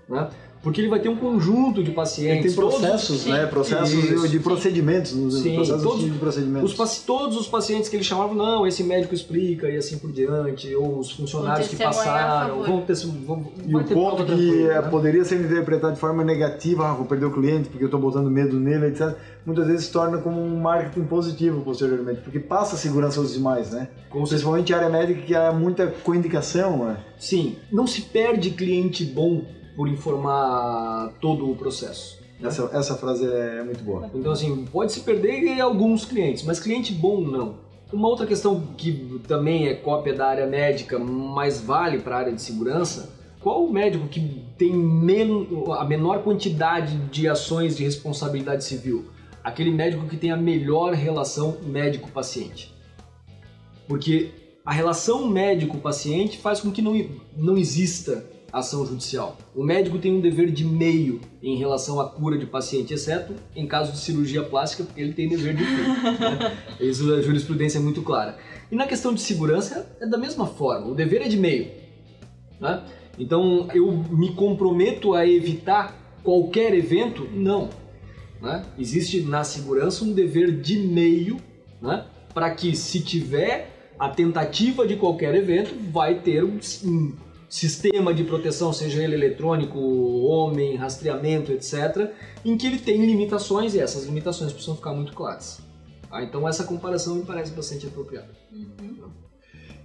[0.09, 0.31] Né?
[0.63, 2.45] Porque ele vai ter um conjunto de pacientes.
[2.45, 3.47] Ele tem processos, todos, né?
[3.47, 6.79] Processos isso, de procedimentos, sim, processos todos, de procedimentos.
[6.79, 10.73] Os, todos os pacientes que ele chamava, não, esse médico explica e assim por diante,
[10.77, 12.95] ou os funcionários que passaram, vão ter.
[12.95, 14.83] Vão, e o ponto que né?
[14.83, 18.31] poderia ser interpretado de forma negativa, ah, vou perder o cliente porque eu estou botando
[18.31, 19.17] medo nele, etc.
[19.45, 23.89] Muitas vezes se torna como um marketing positivo posteriormente, porque passa segurança aos demais, né?
[24.09, 26.99] Como Principalmente a área médica que há muita coindicação, né?
[27.19, 29.43] Sim, não se perde cliente bom
[29.77, 32.21] por informar todo o processo.
[32.39, 32.49] Né?
[32.49, 34.11] Essa, essa frase é muito boa.
[34.15, 37.57] Então, assim, pode se perder alguns clientes, mas cliente bom não.
[37.93, 42.33] Uma outra questão que também é cópia da área médica, mas vale para a área
[42.33, 48.65] de segurança, qual o médico que tem men a menor quantidade de ações de responsabilidade
[48.65, 49.07] civil?
[49.45, 52.73] Aquele médico que tem a melhor relação médico-paciente.
[53.87, 54.31] Porque
[54.65, 56.95] a relação médico-paciente faz com que não,
[57.37, 59.39] não exista ação judicial.
[59.55, 63.67] O médico tem um dever de meio em relação à cura de paciente, exceto em
[63.67, 65.83] caso de cirurgia plástica, porque ele tem dever de fim.
[66.21, 66.59] né?
[66.79, 68.37] Isso a jurisprudência é muito clara.
[68.71, 71.71] E na questão de segurança é da mesma forma, o dever é de meio.
[72.61, 72.83] Né?
[73.19, 77.27] Então eu me comprometo a evitar qualquer evento?
[77.33, 77.71] Não.
[78.41, 78.65] Né?
[78.79, 81.39] Existe na segurança um dever de meio
[81.81, 82.05] né?
[82.35, 86.59] para que se tiver a tentativa de qualquer evento, vai ter um
[87.53, 92.11] sistema de proteção, seja ele eletrônico, homem, rastreamento, etc.,
[92.43, 95.61] em que ele tem limitações e essas limitações precisam ficar muito claras.
[96.09, 96.23] Tá?
[96.23, 98.31] Então essa comparação me parece bastante apropriada.
[98.51, 99.11] Uhum.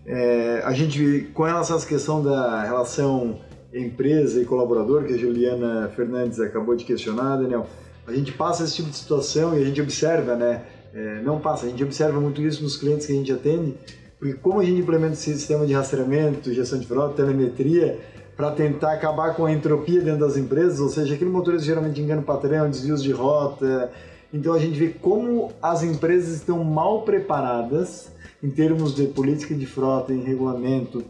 [0.05, 3.41] É, a gente, com relação a essa questão da relação
[3.73, 7.67] empresa e colaborador, que a Juliana Fernandes acabou de questionar, Daniel,
[8.07, 10.63] a gente passa esse tipo de situação e a gente observa, né?
[10.93, 13.75] É, não passa, a gente observa muito isso nos clientes que a gente atende,
[14.19, 17.99] porque como a gente implementa esse sistema de rastreamento, gestão de frota, telemetria,
[18.35, 22.21] para tentar acabar com a entropia dentro das empresas, ou seja, aquele motorista geralmente engana
[22.21, 23.91] o patrão, desvios de rota.
[24.33, 28.11] Então a gente vê como as empresas estão mal preparadas
[28.43, 31.03] em termos de política de frota, em regulamento,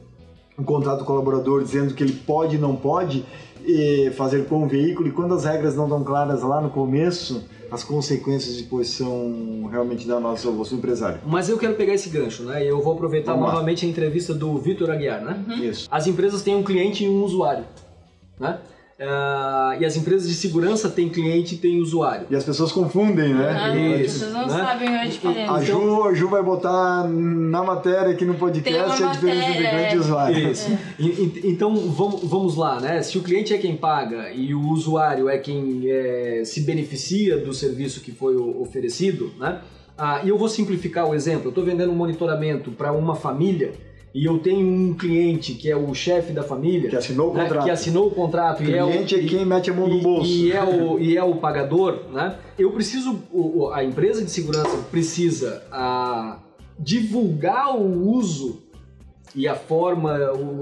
[0.57, 3.25] um contrato colaborador dizendo que ele pode e não pode
[4.15, 7.83] fazer com o veículo, e quando as regras não estão claras lá no começo, as
[7.83, 11.19] consequências depois são realmente danossas ao vosso empresário.
[11.25, 12.63] Mas eu quero pegar esse gancho, né?
[12.63, 13.89] Eu vou aproveitar Vamos novamente lá.
[13.89, 15.43] a entrevista do Vitor Aguiar, né?
[15.47, 15.63] Uhum.
[15.63, 15.87] Isso.
[15.91, 17.65] As empresas têm um cliente e um usuário,
[18.39, 18.59] né?
[18.99, 22.25] Uh, e as empresas de segurança têm cliente e têm usuário.
[22.31, 23.49] E as pessoas confundem, né?
[23.49, 24.65] Ah, Isso, as pessoas não né?
[24.65, 25.51] sabem a diferença.
[25.53, 29.95] A Ju, a Ju vai botar na matéria aqui no podcast a diferença entre cliente
[29.95, 30.51] e usuário.
[30.51, 30.71] Isso.
[30.71, 31.47] É.
[31.47, 33.03] Então vamos, vamos lá, né?
[33.03, 37.53] Se o cliente é quem paga e o usuário é quem é, se beneficia do
[37.53, 39.61] serviço que foi oferecido, né?
[39.95, 41.45] Ah, e eu vou simplificar o exemplo.
[41.45, 43.73] Eu estou vendendo um monitoramento para uma família
[44.17, 47.43] e eu tenho um cliente que é o chefe da família que assinou o né,
[47.43, 49.87] contrato, que assinou o contrato o cliente e é, o, é quem mete a mão
[49.87, 52.35] no bolso e, e, é o e é o pagador, né?
[52.57, 53.19] Eu preciso
[53.71, 56.39] a empresa de segurança precisa a,
[56.79, 58.63] divulgar o uso
[59.35, 60.17] e a forma,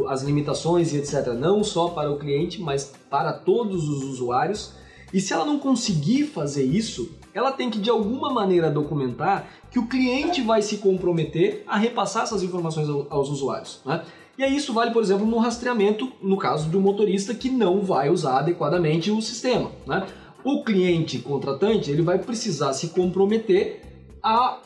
[0.09, 1.27] as limitações e etc.
[1.27, 4.73] Não só para o cliente, mas para todos os usuários.
[5.13, 9.77] E se ela não conseguir fazer isso, ela tem que de alguma maneira documentar que
[9.77, 13.81] o cliente vai se comprometer a repassar essas informações aos usuários.
[13.85, 14.03] Né?
[14.37, 17.81] E aí isso vale, por exemplo, no rastreamento, no caso de um motorista que não
[17.81, 19.69] vai usar adequadamente o sistema.
[19.85, 20.07] Né?
[20.45, 23.81] O cliente contratante ele vai precisar se comprometer
[24.23, 24.59] a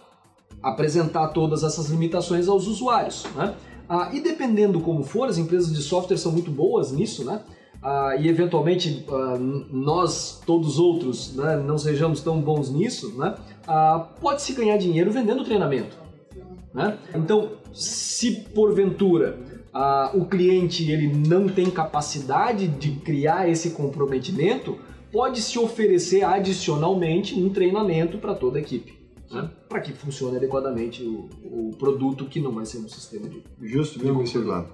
[0.62, 3.25] apresentar todas essas limitações aos usuários.
[3.36, 3.55] Né?
[3.88, 7.41] Ah, e dependendo como for, as empresas de software são muito boas nisso, né?
[7.84, 9.38] Uh, e eventualmente uh,
[9.72, 13.36] nós, todos outros, né, não sejamos tão bons nisso, né,
[13.68, 15.98] uh, pode-se ganhar dinheiro vendendo treinamento.
[16.74, 16.98] Né?
[17.15, 19.38] Então, se porventura
[20.13, 24.78] o cliente ele não tem capacidade de criar esse comprometimento,
[25.12, 28.98] pode-se oferecer adicionalmente um treinamento para toda a equipe.
[29.32, 29.50] Né?
[29.68, 33.44] Para que funcione adequadamente o, o, produto que não vai ser um sistema de.
[33.62, 34.70] Justo, bem observado.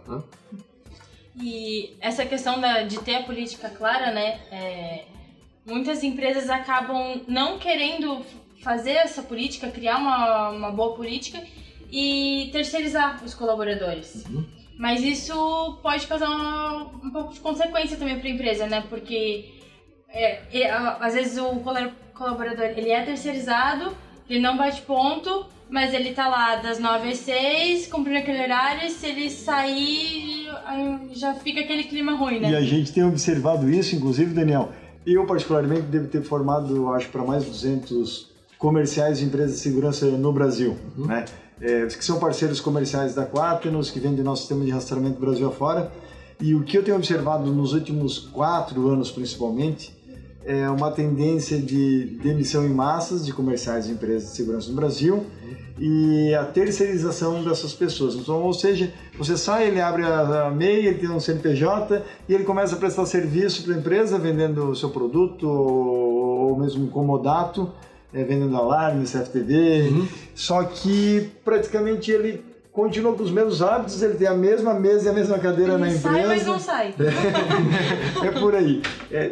[1.41, 4.39] E essa questão da, de ter a política clara, né?
[4.51, 5.05] É,
[5.65, 8.25] muitas empresas acabam não querendo
[8.61, 11.43] fazer essa política, criar uma, uma boa política
[11.91, 14.25] e terceirizar os colaboradores.
[14.25, 14.45] Uhum.
[14.77, 18.83] Mas isso pode causar uma, um pouco de consequência também para a empresa, né?
[18.89, 19.53] Porque
[20.09, 21.59] é, é, às vezes o
[22.13, 23.95] colaborador ele é terceirizado,
[24.29, 28.87] ele não bate ponto, mas ele tá lá das 9 às 6, cumprindo aquele horário,
[28.87, 30.47] e se ele sair,
[31.13, 32.51] já fica aquele clima ruim, né?
[32.51, 34.71] E a gente tem observado isso, inclusive, Daniel.
[35.05, 40.05] Eu, particularmente, devo ter formado, acho, para mais de 200 comerciais de empresas de segurança
[40.05, 41.05] no Brasil, uhum.
[41.05, 41.25] né?
[41.61, 45.89] É, que são parceiros comerciais da Quaternos, que vendem nosso sistema de rastreamento Brasil afora.
[46.41, 49.94] E o que eu tenho observado nos últimos quatro anos, principalmente,
[50.45, 55.25] é uma tendência de demissão em massas de comerciais e empresas de segurança no Brasil
[55.77, 58.15] e a terceirização dessas pessoas.
[58.15, 62.43] Então, ou seja, você sai, ele abre a MEI, ele tem um CNPJ e ele
[62.43, 67.71] começa a prestar serviço para a empresa, vendendo o seu produto ou mesmo comodato,
[68.13, 69.89] é, vendendo alarmes, CFTV.
[69.89, 70.07] Uhum.
[70.33, 75.09] Só que praticamente ele continua com os mesmos hábitos, ele tem a mesma mesa e
[75.09, 76.09] a mesma cadeira ele na empresa.
[76.09, 76.93] Sai, mas não sai.
[78.23, 78.81] É, é por aí.
[79.11, 79.31] É,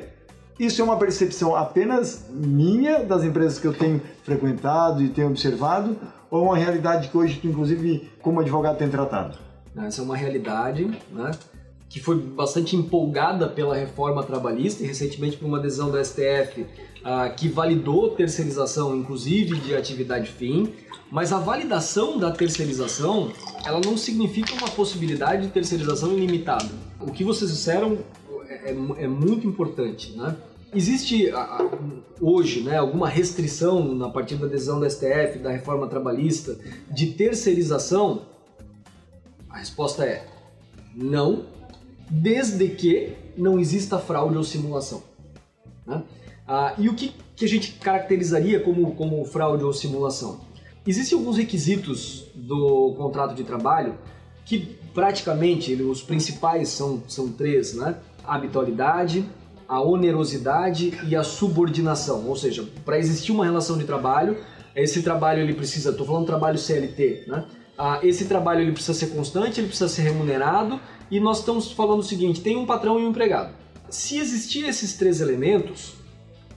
[0.59, 5.97] isso é uma percepção apenas minha, das empresas que eu tenho frequentado e tenho observado,
[6.29, 9.37] ou é uma realidade que hoje tu, inclusive, como advogado, tem tratado?
[9.75, 11.31] Essa é uma realidade, né?
[11.93, 16.65] que foi bastante empolgada pela reforma trabalhista e recentemente por uma decisão do STF
[17.03, 20.73] ah, que validou terceirização, inclusive de atividade fim.
[21.11, 23.31] Mas a validação da terceirização,
[23.63, 26.71] ela não significa uma possibilidade de terceirização ilimitada.
[26.99, 27.99] O que vocês disseram
[28.53, 30.35] é, é, é muito importante, né?
[30.75, 31.31] Existe
[32.19, 36.57] hoje né, alguma restrição na partir da decisão da STF, da reforma trabalhista,
[36.89, 38.23] de terceirização?
[39.47, 40.25] A resposta é
[40.95, 41.45] não,
[42.09, 45.03] desde que não exista fraude ou simulação.
[45.85, 46.01] Né?
[46.47, 50.41] Ah, e o que, que a gente caracterizaria como, como fraude ou simulação?
[50.87, 53.95] Existem alguns requisitos do contrato de trabalho
[54.43, 57.97] que praticamente os principais são, são três, né?
[58.23, 59.25] A habitualidade,
[59.67, 62.27] a onerosidade e a subordinação.
[62.27, 64.37] Ou seja, para existir uma relação de trabalho,
[64.75, 67.45] esse trabalho ele precisa, estou falando trabalho CLT, né?
[67.77, 71.99] Ah, esse trabalho ele precisa ser constante, ele precisa ser remunerado e nós estamos falando
[71.99, 73.53] o seguinte: tem um patrão e um empregado.
[73.89, 75.95] Se existir esses três elementos,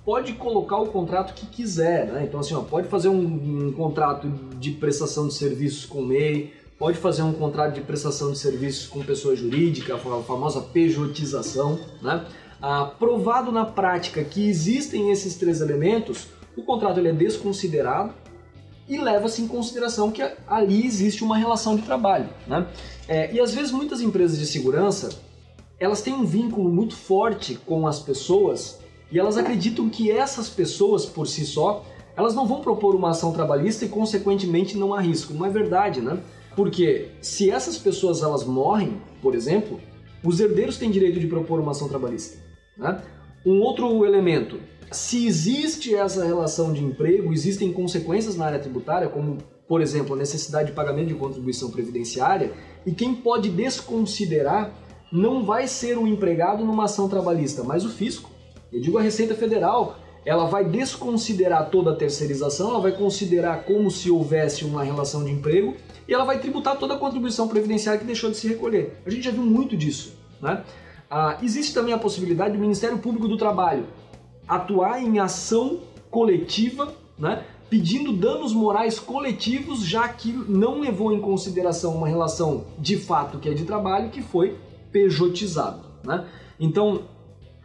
[0.05, 2.25] pode colocar o contrato que quiser, né?
[2.25, 6.99] Então assim, ó, pode fazer um, um contrato de prestação de serviços com MEI, pode
[6.99, 12.25] fazer um contrato de prestação de serviços com pessoa jurídica, a famosa pejotização, né?
[12.99, 18.13] provado na prática que existem esses três elementos, o contrato ele é desconsiderado
[18.89, 22.29] e leva-se em consideração que ali existe uma relação de trabalho.
[22.47, 22.67] Né?
[23.09, 25.11] É, e às vezes muitas empresas de segurança
[25.79, 28.79] elas têm um vínculo muito forte com as pessoas
[29.11, 31.85] e elas acreditam que essas pessoas por si só
[32.17, 35.35] elas não vão propor uma ação trabalhista e consequentemente não há risco.
[35.35, 36.19] Não é verdade, né?
[36.57, 39.79] Porque se essas pessoas elas morrem, por exemplo,
[40.25, 42.39] os herdeiros têm direito de propor uma ação trabalhista.
[42.77, 43.01] Né?
[43.45, 44.59] Um outro elemento,
[44.91, 49.39] se existe essa relação de emprego, existem consequências na área tributária, como,
[49.69, 52.53] por exemplo, a necessidade de pagamento de contribuição previdenciária,
[52.85, 54.73] e quem pode desconsiderar
[55.13, 58.31] não vai ser o empregado numa ação trabalhista, mas o fisco.
[58.73, 63.91] Eu digo a Receita Federal, ela vai desconsiderar toda a terceirização, ela vai considerar como
[63.91, 65.75] se houvesse uma relação de emprego
[66.09, 69.01] e ela vai tributar toda a contribuição previdenciária que deixou de se recolher.
[69.05, 70.15] A gente já viu muito disso.
[70.41, 70.63] Né?
[71.11, 73.87] Ah, existe também a possibilidade do Ministério Público do Trabalho
[74.47, 81.97] atuar em ação coletiva, né, pedindo danos morais coletivos, já que não levou em consideração
[81.97, 84.57] uma relação de fato que é de trabalho que foi
[84.93, 85.85] pejotizado.
[86.05, 86.25] Né?
[86.61, 87.03] Então,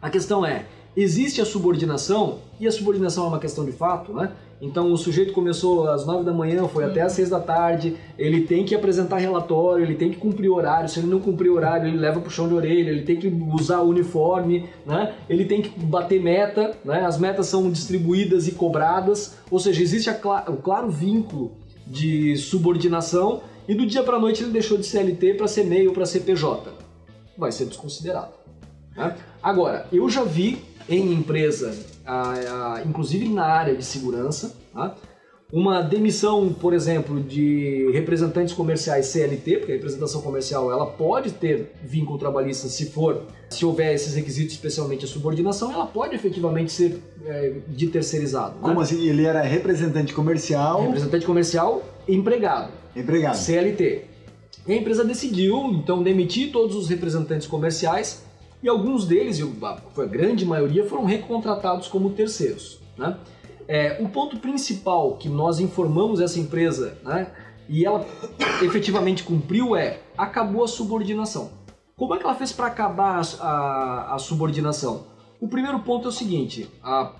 [0.00, 4.32] a questão é, existe a subordinação, e a subordinação é uma questão de fato, né?
[4.62, 8.42] Então o sujeito começou às 9 da manhã, foi até às 6 da tarde, ele
[8.42, 11.98] tem que apresentar relatório, ele tem que cumprir horário, se ele não cumprir horário, ele
[11.98, 15.16] leva pro chão de orelha, ele tem que usar o uniforme, né?
[15.28, 17.04] Ele tem que bater meta, né?
[17.04, 21.50] As metas são distribuídas e cobradas, ou seja, existe o claro vínculo
[21.84, 25.92] de subordinação e do dia para noite ele deixou de CLT para ser MEI ou
[25.92, 26.70] para CPJ.
[27.36, 28.32] Vai ser desconsiderado.
[28.96, 29.16] Né?
[29.42, 31.74] Agora, eu já vi em empresa,
[32.86, 34.96] inclusive na área de segurança, tá?
[35.52, 41.74] uma demissão, por exemplo, de representantes comerciais CLT, porque a representação comercial ela pode ter
[41.84, 47.02] vínculo trabalhista se for, se houver esses requisitos, especialmente a subordinação, ela pode efetivamente ser
[47.26, 48.54] é, de terceirizado.
[48.54, 48.60] Né?
[48.62, 48.82] Como né?
[48.82, 49.06] assim?
[49.06, 50.84] Ele era representante comercial?
[50.84, 52.72] Representante comercial, empregado.
[52.96, 53.36] Empregado.
[53.36, 54.06] CLT.
[54.66, 58.22] E a empresa decidiu, então, demitir todos os representantes comerciais
[58.62, 62.78] e alguns deles, a grande maioria, foram recontratados como terceiros.
[62.96, 63.18] Né?
[63.66, 67.32] É, o ponto principal que nós informamos essa empresa né,
[67.68, 68.06] e ela
[68.62, 71.50] efetivamente cumpriu é acabou a subordinação.
[71.96, 75.06] Como é que ela fez para acabar a, a, a, subordinação?
[75.40, 77.12] O primeiro ponto é o seguinte: a,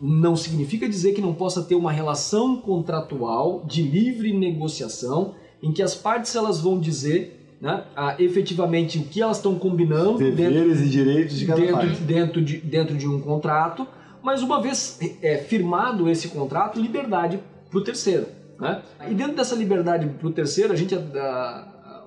[0.00, 5.82] não significa dizer que não possa ter uma relação contratual de livre negociação em que
[5.82, 10.84] as partes elas vão dizer né, a, efetivamente o que elas estão combinando deveres dentro,
[10.84, 12.00] e direitos de cada dentro, parte.
[12.02, 13.86] Dentro de, dentro de um contrato,
[14.22, 17.40] mas uma vez é, firmado esse contrato, liberdade
[17.70, 18.26] para o terceiro.
[18.58, 18.82] Né?
[19.08, 22.04] E dentro dessa liberdade para o terceiro, a gente, a, a,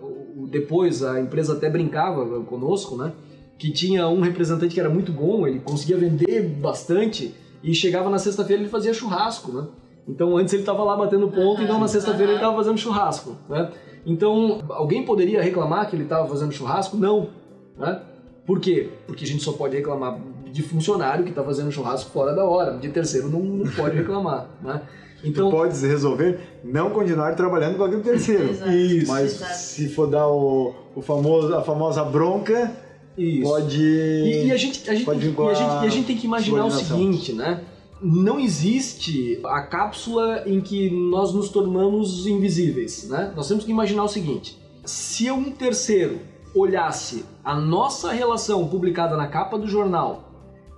[0.50, 3.12] depois a empresa até brincava conosco, né?
[3.58, 8.18] Que tinha um representante que era muito bom, ele conseguia vender bastante e chegava na
[8.18, 9.68] sexta-feira ele fazia churrasco, né?
[10.08, 13.70] Então antes ele estava lá batendo ponto, então na sexta-feira ele estava fazendo churrasco, né?
[14.06, 16.98] Então alguém poderia reclamar que ele estava fazendo churrasco?
[16.98, 17.30] Não,
[17.78, 18.02] né?
[18.46, 18.90] Por quê?
[19.06, 20.20] Porque a gente só pode reclamar
[20.52, 24.50] de funcionário que está fazendo churrasco fora da hora, de terceiro não, não pode reclamar,
[24.62, 24.82] né?
[25.24, 28.50] Então, tu podes resolver não continuar trabalhando com aquele terceiro.
[28.50, 28.72] Exato.
[28.72, 29.12] Isso.
[29.12, 29.54] Mas Exato.
[29.54, 32.72] se for dar o, o famoso, a famosa bronca,
[33.18, 33.44] Isso.
[33.44, 33.84] pode.
[33.84, 36.26] E, e a gente, a gente, pode e a gente, e a gente tem que
[36.26, 37.62] imaginar o seguinte, né?
[38.02, 43.34] Não existe a cápsula em que nós nos tornamos invisíveis, né?
[43.36, 46.20] Nós temos que imaginar o seguinte: se um terceiro
[46.56, 50.30] olhasse a nossa relação publicada na capa do jornal,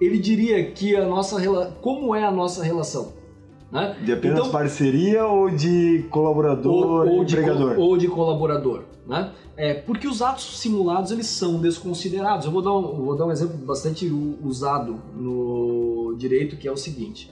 [0.02, 1.40] ele diria que a nossa
[1.82, 3.14] como é a nossa relação,
[3.72, 3.96] né?
[4.04, 7.76] De apenas Então- parceria ou de colaborador ou, ou de, empregador?
[7.76, 9.32] co- ou de colaborador, né?
[9.56, 12.48] É, porque os atos simulados eles são desconsiderados.
[12.48, 14.08] Eu vou dar um, vou dar um exemplo bastante
[14.44, 17.32] usado no direito que é o seguinte: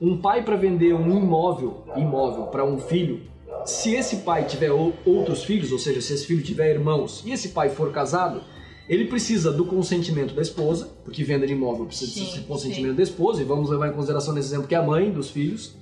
[0.00, 3.22] um pai para vender um imóvel, imóvel para um filho,
[3.64, 7.32] se esse pai tiver ou- outros filhos, ou seja, se esse filho tiver irmãos e
[7.32, 8.42] esse pai for casado,
[8.88, 13.02] ele precisa do consentimento da esposa, porque venda de imóvel precisa Sim, do consentimento da
[13.02, 15.74] esposa, e vamos levar em consideração nesse exemplo que é a mãe dos filhos.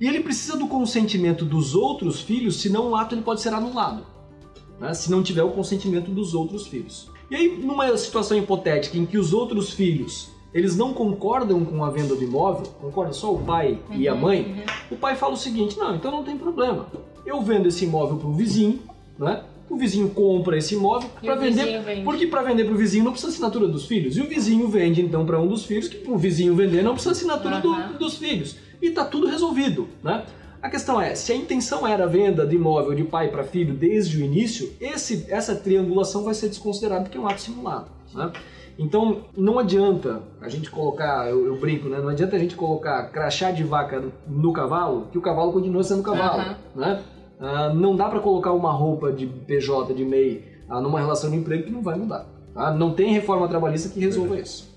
[0.00, 4.06] E ele precisa do consentimento dos outros filhos, senão o ato ele pode ser anulado,
[4.80, 4.94] né?
[4.94, 7.10] se não tiver o consentimento dos outros filhos.
[7.30, 11.90] E aí, numa situação hipotética em que os outros filhos eles não concordam com a
[11.90, 14.64] venda do imóvel, concorda só o pai e a Uhum, mãe, uhum.
[14.92, 16.86] o pai fala o seguinte: não, então não tem problema.
[17.26, 18.80] Eu vendo esse imóvel para o vizinho,
[19.18, 19.42] né?
[19.68, 22.00] O vizinho compra esse imóvel para vender, vende.
[22.02, 24.16] porque para vender para o vizinho não precisa assinatura dos filhos.
[24.16, 26.92] E o vizinho vende então para um dos filhos, que para o vizinho vender não
[26.94, 27.92] precisa assinatura do- Aham.
[27.98, 28.56] dos filhos.
[28.80, 30.24] E tá tudo resolvido, né?
[30.62, 33.74] A questão é, se a intenção era a venda de imóvel de pai para filho
[33.74, 38.32] desde o início, esse, essa triangulação vai ser desconsiderada porque é um ato simulado, né?
[38.78, 41.98] Então, não adianta a gente colocar, eu, eu brinco, né?
[42.00, 45.82] Não adianta a gente colocar crachá de vaca no, no cavalo, que o cavalo continua
[45.82, 46.56] sendo cavalo, Aham.
[46.76, 47.02] né?
[47.40, 51.36] Ah, não dá para colocar uma roupa de PJ, de MEI, ah, numa relação de
[51.36, 52.26] emprego que não vai mudar.
[52.54, 52.72] tá?
[52.72, 54.68] Não tem reforma trabalhista que resolva isso.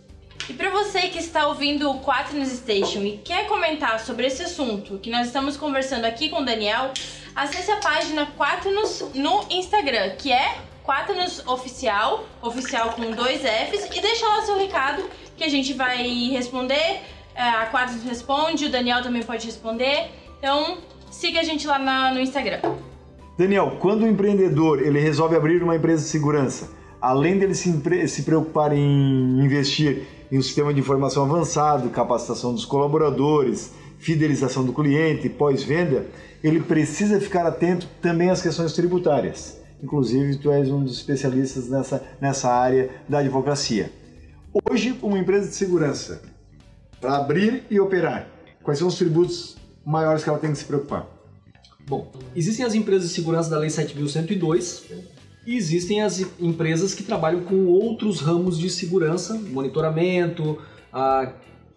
[0.49, 4.43] E para você que está ouvindo o 4 News Station e quer comentar sobre esse
[4.43, 6.91] assunto que nós estamos conversando aqui com o Daniel,
[7.35, 13.41] acesse a página 4 News no Instagram, que é 4 News Oficial, oficial com dois
[13.41, 15.03] Fs, e deixa lá seu recado
[15.37, 17.01] que a gente vai responder.
[17.33, 20.09] É, A 4 News responde, o Daniel também pode responder.
[20.37, 20.79] Então,
[21.09, 22.59] siga a gente lá no Instagram.
[23.37, 28.23] Daniel, quando o empreendedor ele resolve abrir uma empresa de segurança, além dele se, se
[28.23, 35.27] preocupar em investir em um sistema de informação avançado, capacitação dos colaboradores, fidelização do cliente,
[35.27, 36.05] pós-venda,
[36.43, 39.59] ele precisa ficar atento também às questões tributárias.
[39.83, 43.91] Inclusive, tu és um dos especialistas nessa, nessa área da advocacia.
[44.69, 46.21] Hoje, uma empresa de segurança,
[46.99, 48.27] para abrir e operar,
[48.61, 51.07] quais são os tributos maiores que ela tem que se preocupar?
[51.87, 54.83] Bom, existem as empresas de segurança da Lei 7.102
[55.45, 60.57] e existem as empresas que trabalham com outros ramos de segurança, monitoramento,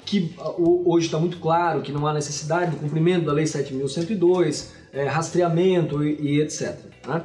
[0.05, 4.69] que ho- hoje está muito claro que não há necessidade do cumprimento da Lei 7.102,
[4.93, 6.77] eh, rastreamento e, e etc.
[7.07, 7.23] né?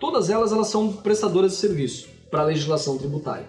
[0.00, 3.46] Todas elas, elas são prestadoras de serviço para a legislação tributária.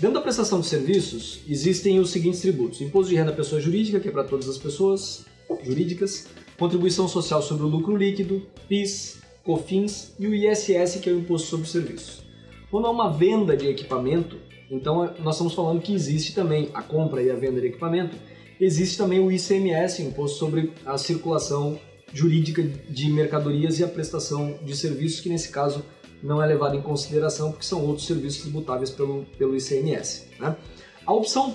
[0.00, 4.00] Dentro da prestação de serviços, existem os seguintes tributos: imposto de renda à pessoa jurídica,
[4.00, 5.24] que é para todas as pessoas
[5.62, 6.26] jurídicas,
[6.58, 11.48] contribuição social sobre o lucro líquido, PIS, COFINS e o ISS, que é o imposto
[11.48, 12.22] sobre serviços.
[12.70, 14.36] Quando há uma venda de equipamento,
[14.70, 18.16] então nós estamos falando que existe também a compra e a venda de equipamento,
[18.60, 21.78] existe também o ICMS, imposto sobre a circulação
[22.12, 25.84] jurídica de mercadorias e a prestação de serviços, que nesse caso
[26.22, 30.28] não é levado em consideração porque são outros serviços tributáveis pelo, pelo ICMS.
[30.40, 30.56] né?
[31.04, 31.54] A opção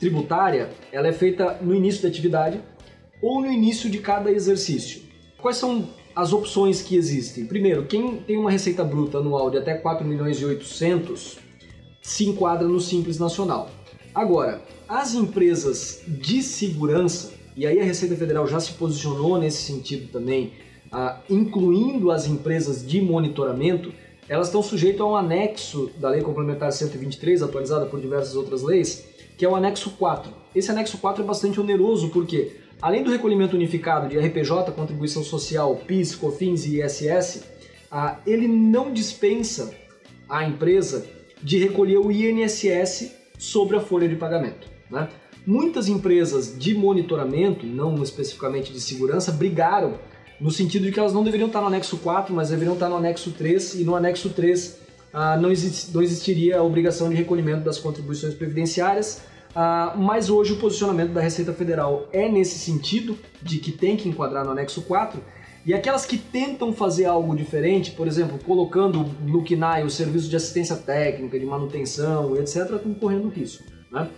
[0.00, 2.60] tributária ela é feita no início da atividade
[3.22, 5.02] ou no início de cada exercício.
[5.38, 7.46] Quais são as opções que existem?
[7.46, 11.38] Primeiro, quem tem uma receita bruta anual de até 4 milhões e 800
[12.02, 13.70] se enquadra no Simples Nacional.
[14.14, 20.10] Agora, as empresas de segurança, e aí a Receita Federal já se posicionou nesse sentido
[20.10, 20.52] também,
[20.90, 23.92] ah, incluindo as empresas de monitoramento,
[24.28, 29.04] elas estão sujeitas a um anexo da Lei Complementar 123, atualizada por diversas outras leis,
[29.36, 30.32] que é o anexo 4.
[30.54, 35.76] Esse anexo 4 é bastante oneroso porque, além do recolhimento unificado de RPJ, contribuição social,
[35.86, 37.44] PIS, COFINS e ISS,
[38.26, 39.74] ele não dispensa
[40.28, 41.06] a empresa
[41.42, 44.68] de recolher o INSS sobre a folha de pagamento.
[44.90, 45.08] né?
[45.46, 49.98] Muitas empresas de monitoramento, não especificamente de segurança, brigaram
[50.40, 52.96] no sentido de que elas não deveriam estar no anexo 4, mas deveriam estar no
[52.96, 54.78] anexo 3, e no anexo 3
[55.12, 59.22] ah, não, existiria a obrigação de recolhimento das contribuições previdenciárias,
[59.54, 64.08] ah, mas hoje o posicionamento da Receita Federal é nesse sentido, de que tem que
[64.08, 65.20] enquadrar no anexo 4,
[65.64, 70.36] e aquelas que tentam fazer algo diferente, por exemplo, colocando no KNAI o serviço de
[70.36, 73.64] assistência técnica, de manutenção, etc., estão correndo risco.
[73.90, 74.08] Né?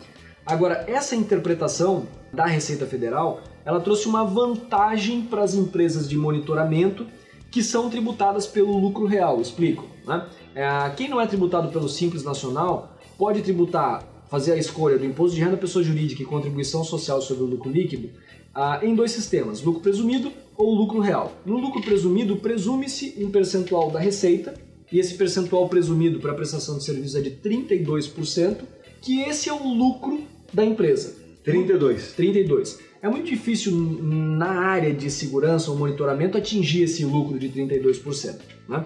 [0.47, 7.07] Agora, essa interpretação da Receita Federal, ela trouxe uma vantagem para as empresas de monitoramento
[7.51, 9.41] que são tributadas pelo lucro real.
[9.41, 9.87] Explico.
[10.07, 10.27] Né?
[10.55, 15.37] É, quem não é tributado pelo Simples Nacional pode tributar, fazer a escolha do imposto
[15.37, 18.09] de renda pessoa jurídica e contribuição social sobre o lucro líquido
[18.55, 21.37] ah, em dois sistemas, lucro presumido ou lucro real.
[21.45, 24.55] No lucro presumido, presume-se um percentual da receita,
[24.91, 28.61] e esse percentual presumido para a prestação de serviço é de 32%,
[29.03, 31.15] que esse é o lucro da empresa.
[31.45, 32.13] 32.
[32.13, 32.79] 32.
[33.03, 38.39] É muito difícil na área de segurança ou monitoramento atingir esse lucro de 32%.
[38.67, 38.83] Né?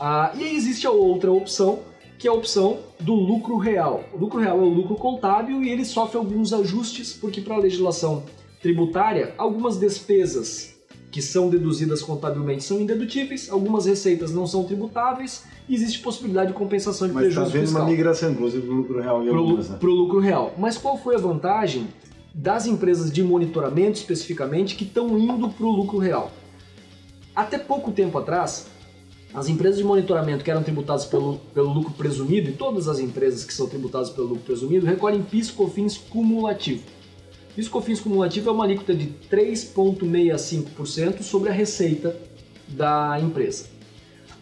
[0.00, 1.80] Ah, e aí existe a outra opção,
[2.18, 4.04] que é a opção do lucro real.
[4.12, 7.58] O lucro real é o lucro contábil e ele sofre alguns ajustes, porque para a
[7.58, 8.22] legislação
[8.60, 10.74] tributária, algumas despesas
[11.10, 16.54] que são deduzidas contabilmente são indedutíveis, algumas receitas não são tributáveis e existe possibilidade de
[16.54, 17.82] compensação de Mas tá prejuízo está havendo fiscal.
[17.82, 19.76] uma migração, inclusive, do lucro real e algumas, né?
[19.78, 20.54] pro lucro real.
[20.58, 21.88] Mas qual foi a vantagem
[22.34, 26.30] das empresas de monitoramento especificamente que estão indo para o lucro real?
[27.34, 28.66] Até pouco tempo atrás,
[29.34, 33.44] as empresas de monitoramento que eram tributadas pelo, pelo lucro presumido, e todas as empresas
[33.44, 36.82] que são tributadas pelo lucro presumido, recolhem PIS COFINS cumulativo.
[37.54, 42.16] PIS COFINS cumulativo é uma alíquota de 3,65% sobre a receita
[42.68, 43.66] da empresa.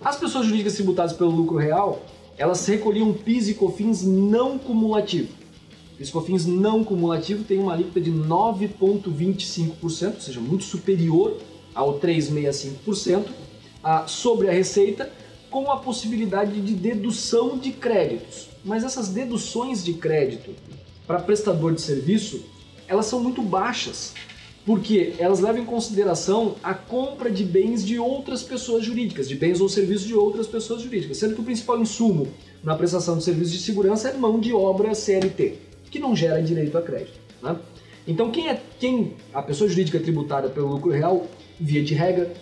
[0.00, 2.04] As pessoas jurídicas tributadas pelo lucro real,
[2.36, 5.28] elas recolhiam PIS e COFINS não cumulativo.
[5.96, 11.38] PIS COFINS não cumulativo tem uma alíquota de 9,25%, ou seja, muito superior
[11.74, 13.24] ao 3,65%
[13.84, 15.10] ah, sobre a receita,
[15.50, 18.48] com a possibilidade de dedução de créditos.
[18.64, 20.50] Mas essas deduções de crédito
[21.06, 22.42] para prestador de serviço,
[22.88, 24.14] elas são muito baixas,
[24.64, 29.60] porque elas levam em consideração a compra de bens de outras pessoas jurídicas, de bens
[29.60, 32.26] ou serviços de outras pessoas jurídicas, sendo que o principal insumo
[32.62, 35.58] na prestação de serviços de segurança é mão de obra CLT,
[35.90, 37.20] que não gera direito a crédito.
[37.42, 37.56] Né?
[38.08, 41.26] Então, quem é quem a pessoa jurídica tributada pelo lucro real,
[41.60, 42.32] via de regra,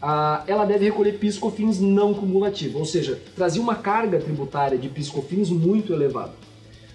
[0.00, 4.88] ah, ela deve recolher PIS COFINS não cumulativo, ou seja, trazia uma carga tributária de
[4.88, 6.32] PIS COFINS muito elevada.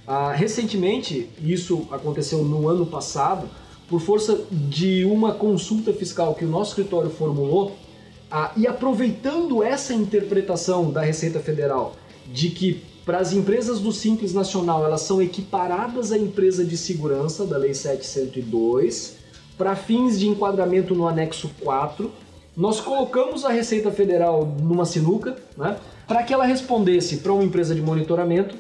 [0.08, 3.48] Ah, recentemente, isso aconteceu no ano passado,
[3.88, 7.76] por força de uma consulta fiscal que o nosso escritório formulou,
[8.30, 11.96] ah, e aproveitando essa interpretação da Receita Federal
[12.32, 17.46] de que para as empresas do Simples Nacional elas são equiparadas à empresa de segurança
[17.46, 19.18] da Lei 7102,
[19.58, 22.12] para fins de enquadramento no anexo 4,
[22.56, 25.78] nós colocamos a Receita Federal numa sinuca, né,
[26.08, 28.56] para que ela respondesse para uma empresa de monitoramento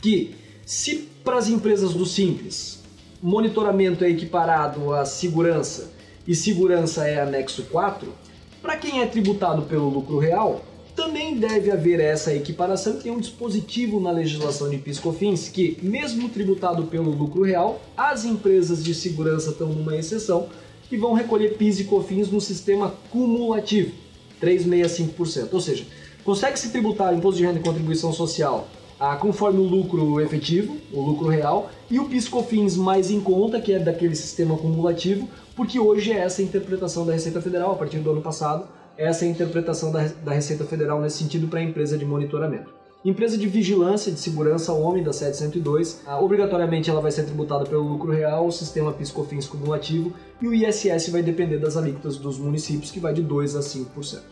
[0.00, 0.34] que,
[0.64, 2.84] se para as empresas do Simples
[3.24, 5.90] monitoramento é equiparado à segurança
[6.28, 8.12] e segurança é anexo 4,
[8.60, 10.62] para quem é tributado pelo lucro real,
[10.94, 16.84] também deve haver essa equiparação, tem um dispositivo na legislação de PIS/COFINS que, mesmo tributado
[16.84, 20.48] pelo lucro real, as empresas de segurança estão numa exceção
[20.90, 23.92] e vão recolher PIS e COFINS no sistema cumulativo,
[24.40, 25.48] 3,65%.
[25.52, 25.84] Ou seja,
[26.24, 28.68] consegue se tributar imposto de renda e contribuição social
[28.98, 33.72] ah, conforme o lucro efetivo, o lucro real, e o PIS/COFINS mais em conta, que
[33.72, 37.98] é daquele sistema cumulativo, porque hoje é essa a interpretação da Receita Federal, a partir
[37.98, 38.66] do ano passado,
[38.96, 42.72] essa é a interpretação da, da Receita Federal nesse sentido para a empresa de monitoramento.
[43.04, 47.82] Empresa de vigilância de segurança homem da 702, ah, obrigatoriamente ela vai ser tributada pelo
[47.82, 52.90] lucro real, o sistema PIS/COFINS cumulativo e o ISS vai depender das alíquotas dos municípios,
[52.90, 54.22] que vai de 2 a 5%.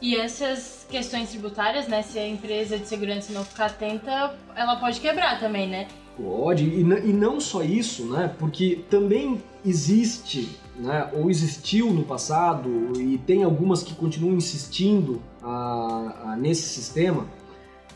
[0.00, 2.00] E essas questões tributárias, né?
[2.00, 5.86] Se a empresa de segurança não ficar atenta, ela pode quebrar também, né?
[6.16, 8.34] Pode, e, e não só isso, né?
[8.38, 11.10] Porque também existe, né?
[11.12, 17.26] Ou existiu no passado, e tem algumas que continuam insistindo a- a- nesse sistema,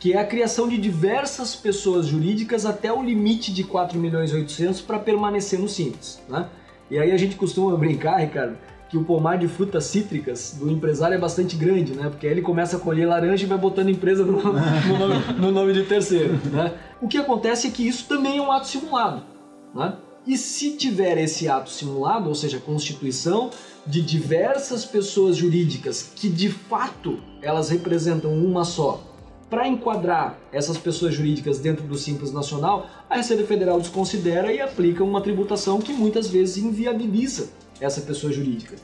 [0.01, 4.35] que é a criação de diversas pessoas jurídicas até o limite de 4 milhões e
[4.35, 6.47] 800 para permanecer no simples, né?
[6.91, 8.57] E aí a gente costuma brincar, Ricardo,
[8.89, 12.11] que o pomar de frutas cítricas do empresário é bastante grande, né?
[12.11, 15.51] Porque aí ele começa a colher laranja e vai botando empresa no, no nome, no
[15.53, 16.75] nome de terceiro, né?
[17.01, 19.23] O que acontece é que isso também é um ato simulado,
[19.75, 19.95] né?
[20.27, 23.51] E se tiver esse ato simulado, ou seja, constituição
[23.87, 29.03] de diversas pessoas jurídicas que de fato elas representam uma só,
[29.51, 35.05] para enquadrar essas pessoas jurídicas dentro do Simples Nacional, a Receita Federal desconsidera e aplica
[35.05, 38.77] uma tributação que muitas vezes inviabiliza essa pessoa jurídica.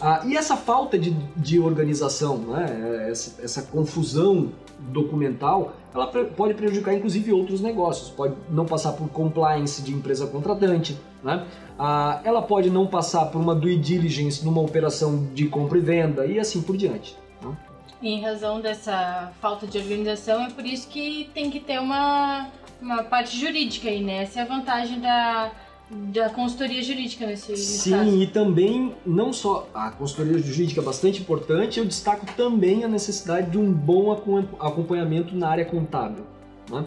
[0.00, 6.94] Ah, e essa falta de, de organização, né, essa, essa confusão documental, ela pode prejudicar
[6.94, 11.46] inclusive outros negócios, pode não passar por compliance de empresa contratante, né?
[11.78, 16.26] Ah, ela pode não passar por uma due diligence numa operação de compra e venda
[16.26, 17.16] e assim por diante.
[17.42, 17.54] Né?
[18.02, 22.48] Em razão dessa falta de organização, é por isso que tem que ter uma,
[22.80, 24.22] uma parte jurídica aí, né?
[24.22, 25.52] Essa é a vantagem da,
[25.90, 28.22] da consultoria jurídica nesse Sim, caso.
[28.22, 33.50] e também, não só a consultoria jurídica é bastante importante, eu destaco também a necessidade
[33.50, 34.12] de um bom
[34.58, 36.24] acompanhamento na área contábil.
[36.70, 36.84] Né?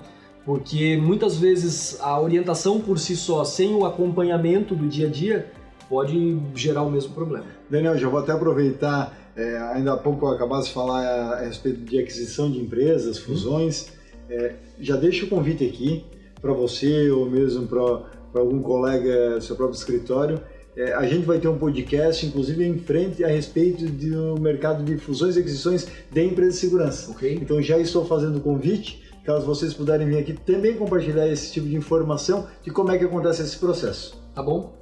[0.49, 5.51] Porque muitas vezes a orientação por si só, sem o acompanhamento do dia a dia,
[5.87, 7.45] pode gerar o mesmo problema.
[7.69, 11.81] Daniel, já vou até aproveitar, é, ainda há pouco eu acabasse de falar a respeito
[11.81, 13.91] de aquisição de empresas, fusões.
[14.27, 16.03] É, já deixo o convite aqui
[16.41, 20.41] para você ou mesmo para para algum colega do seu próprio escritório.
[20.75, 24.97] É, a gente vai ter um podcast, inclusive em frente, a respeito do mercado de
[24.97, 27.11] fusões e aquisições de empresas de segurança.
[27.11, 27.35] Okay.
[27.35, 31.67] Então já estou fazendo o convite, caso vocês puderem vir aqui também compartilhar esse tipo
[31.67, 34.19] de informação de como é que acontece esse processo.
[34.33, 34.73] Tá bom?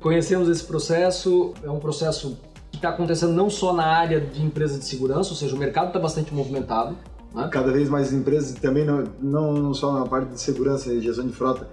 [0.00, 2.38] Conhecemos esse processo, é um processo
[2.70, 5.88] que está acontecendo não só na área de empresas de segurança, ou seja, o mercado
[5.88, 6.96] está bastante movimentado.
[7.34, 7.48] Né?
[7.50, 11.32] Cada vez mais empresas, também não, não só na parte de segurança e gestão de
[11.32, 11.68] frota,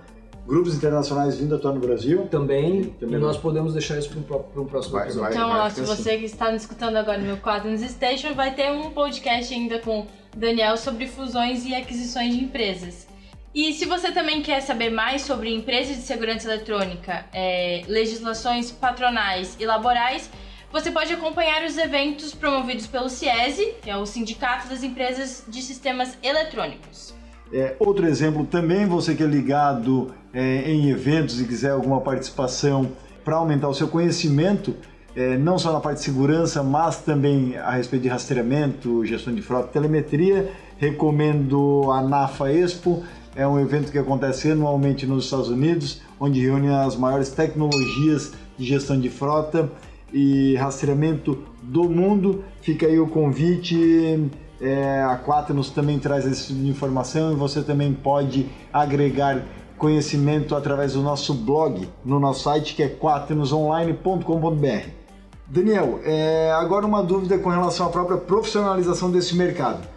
[0.48, 2.28] grupos internacionais vindo atuar no Brasil.
[2.32, 5.34] Também, e, também e nós podemos deixar isso para um próximo vai, episódio.
[5.34, 6.20] então, ó, se você assim.
[6.20, 10.08] que está me escutando agora no meu Quadrants Station, vai ter um podcast ainda com
[10.36, 13.08] Daniel sobre fusões e aquisições de empresas.
[13.54, 19.56] E se você também quer saber mais sobre empresas de segurança eletrônica, é, legislações patronais
[19.58, 20.30] e laborais,
[20.72, 25.62] você pode acompanhar os eventos promovidos pelo CIESE, que é o Sindicato das Empresas de
[25.62, 27.14] Sistemas Eletrônicos.
[27.54, 32.92] É, outro exemplo também, você que é ligado é, em eventos e quiser alguma participação
[33.24, 34.76] para aumentar o seu conhecimento,
[35.16, 39.42] é, não só na parte de segurança, mas também a respeito de rastreamento, gestão de
[39.42, 43.02] frota, telemetria, recomendo a NAFA Expo.
[43.34, 48.66] É um evento que acontece anualmente nos Estados Unidos, onde reúne as maiores tecnologias de
[48.66, 49.72] gestão de frota
[50.14, 52.44] e rastreamento do mundo.
[52.62, 54.30] Fica aí o convite.
[54.62, 59.44] É, a Quaternos também traz esse tipo de informação e você também pode agregar
[59.78, 65.05] conhecimento através do nosso blog, no nosso site que é quaternosonline.com.br.
[65.48, 69.88] Daniel, é, agora uma dúvida com relação à própria profissionalização desse mercado.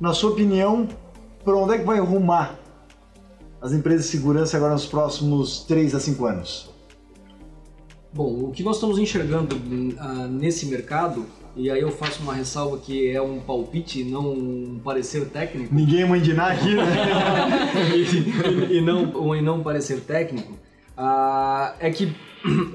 [0.00, 0.88] Na sua opinião,
[1.44, 2.58] para onde é que vai rumar
[3.60, 6.70] as empresas de segurança agora nos próximos 3 a 5 anos?
[8.12, 11.24] Bom, o que nós estamos enxergando uh, nesse mercado
[11.54, 15.74] e aí eu faço uma ressalva que é um palpite, não um parecer técnico.
[15.74, 16.84] Ninguém é nada aqui, né?
[18.70, 20.54] e, e, não, e não um parecer técnico.
[20.96, 22.14] Ah, é que,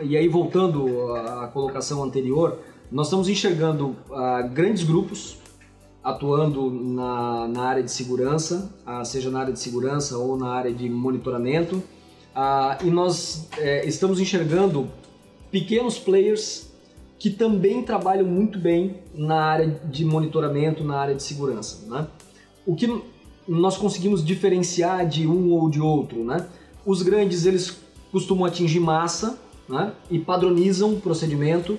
[0.04, 2.60] e aí voltando à colocação anterior,
[2.92, 5.38] nós estamos enxergando ah, grandes grupos
[6.04, 10.74] atuando na, na área de segurança, ah, seja na área de segurança ou na área
[10.74, 11.84] de monitoramento,
[12.34, 14.90] ah, e nós é, estamos enxergando
[15.52, 16.72] pequenos players
[17.20, 21.86] que também trabalham muito bem na área de monitoramento, na área de segurança.
[21.88, 22.08] Né?
[22.66, 23.02] O que
[23.48, 26.48] nós conseguimos diferenciar de um ou de outro, né?
[26.86, 27.78] Os grandes eles
[28.12, 29.94] costumam atingir massa, né?
[30.10, 31.78] E padronizam o procedimento.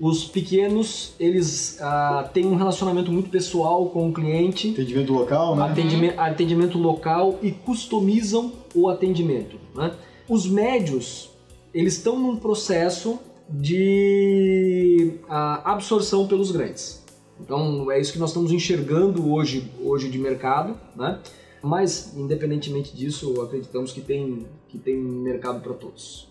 [0.00, 5.62] Os pequenos eles ah, têm um relacionamento muito pessoal com o cliente, atendimento local, né?
[5.62, 9.56] Atendimento, atendimento local e customizam o atendimento.
[9.74, 9.94] Né?
[10.28, 11.30] Os médios
[11.72, 13.18] eles estão num processo
[13.48, 17.04] de absorção pelos grandes.
[17.40, 21.20] Então é isso que nós estamos enxergando hoje, hoje de mercado, né?
[21.62, 26.28] Mas independentemente disso, acreditamos que tem, que tem mercado para todos.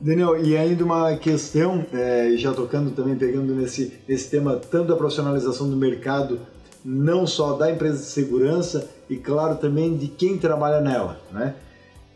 [0.00, 4.96] Daniel, e ainda uma questão, é, já tocando também, pegando nesse, nesse tema, tanto da
[4.96, 6.40] profissionalização do mercado,
[6.84, 11.54] não só da empresa de segurança, e claro também de quem trabalha nela, né?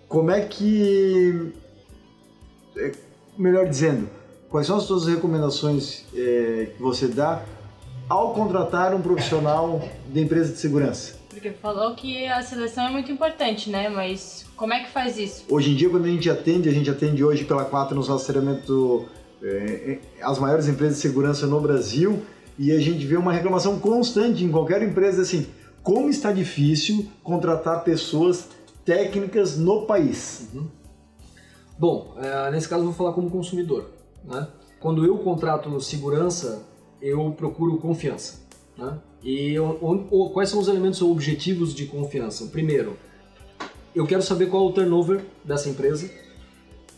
[0.08, 1.52] Como é que
[2.76, 2.92] é,
[3.36, 4.08] melhor dizendo,
[4.48, 7.42] quais são as suas recomendações é, que você dá
[8.08, 11.17] ao contratar um profissional de empresa de segurança?
[11.38, 13.88] Porque falou que a seleção é muito importante, né?
[13.88, 15.44] Mas como é que faz isso?
[15.48, 19.06] Hoje em dia, quando a gente atende, a gente atende hoje pela 4 no rastreamento
[19.40, 22.24] é, as maiores empresas de segurança no Brasil
[22.58, 25.46] e a gente vê uma reclamação constante em qualquer empresa assim,
[25.80, 28.48] como está difícil contratar pessoas
[28.84, 30.48] técnicas no país.
[30.52, 30.66] Uhum.
[31.78, 33.90] Bom, é, nesse caso eu vou falar como consumidor.
[34.24, 34.48] Né?
[34.80, 36.64] Quando eu contrato segurança,
[37.00, 38.47] eu procuro confiança.
[38.78, 38.96] Né?
[39.22, 42.46] E eu, o, quais são os elementos ou objetivos de confiança?
[42.46, 42.96] Primeiro,
[43.94, 46.08] eu quero saber qual é o turnover dessa empresa.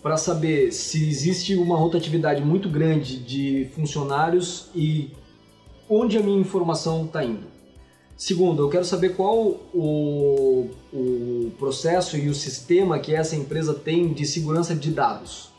[0.02, 5.10] para saber se existe uma rotatividade muito grande de funcionários e
[5.88, 7.46] onde a minha informação está indo.
[8.16, 9.38] Segundo, eu quero saber qual
[9.74, 15.50] o, o processo e o sistema que essa empresa tem de segurança de dados.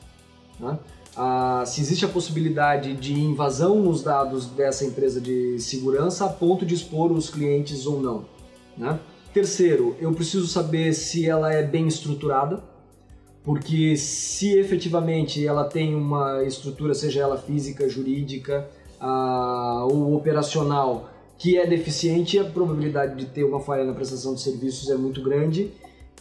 [0.60, 0.78] Né?
[1.16, 6.66] Ah, se existe a possibilidade de invasão nos dados dessa empresa de segurança a ponto
[6.66, 8.26] de expor os clientes ou não.
[8.78, 8.98] Né?
[9.34, 12.64] Terceiro, eu preciso saber se ela é bem estruturada,
[13.44, 21.58] porque se efetivamente ela tem uma estrutura, seja ela física, jurídica ah, ou operacional, que
[21.58, 25.72] é deficiente, a probabilidade de ter uma falha na prestação de serviços é muito grande.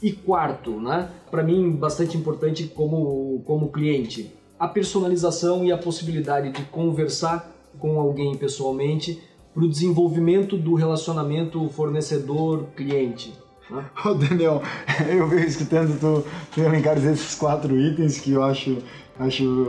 [0.02, 6.52] E quarto, né, para mim bastante importante como, como cliente, a personalização e a possibilidade
[6.52, 9.20] de conversar com alguém pessoalmente
[9.54, 13.32] para o desenvolvimento do relacionamento fornecedor-cliente.
[13.70, 13.84] Né?
[14.04, 14.62] Ô Daniel,
[15.08, 18.76] eu venho escutando tu, tu elencar esses quatro itens que eu acho,
[19.18, 19.66] acho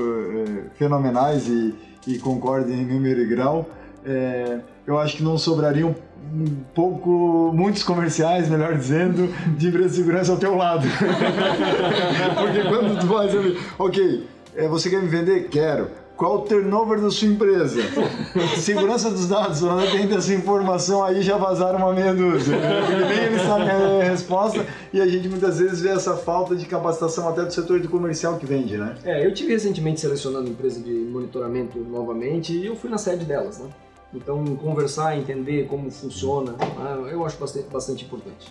[0.76, 1.74] é, fenomenais e,
[2.06, 3.66] e concordo em número e grau
[4.06, 5.96] é, eu acho que não sobrariam
[6.34, 9.28] um pouco, muitos comerciais, melhor dizendo,
[9.58, 10.88] de segurança ao teu lado.
[12.40, 15.48] Porque quando tu faz ali, ok, é, você quer me vender?
[15.50, 15.90] Quero.
[16.22, 17.82] Qual o turnover da sua empresa?
[18.58, 22.56] Segurança dos dados, quando tem essa informação aí já vazaram uma meia dúzia.
[22.86, 26.68] Porque nem eles sabem a resposta e a gente muitas vezes vê essa falta de
[26.68, 28.96] capacitação até do setor de comercial que vende, né?
[29.04, 33.58] É, eu tive recentemente selecionando empresa de monitoramento novamente e eu fui na sede delas,
[33.58, 33.70] né?
[34.14, 38.48] Então, conversar, entender como funciona, ah, eu acho bastante, bastante importante.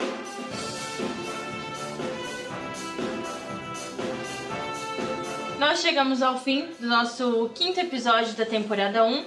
[5.61, 9.25] Nós chegamos ao fim do nosso quinto episódio da temporada 1.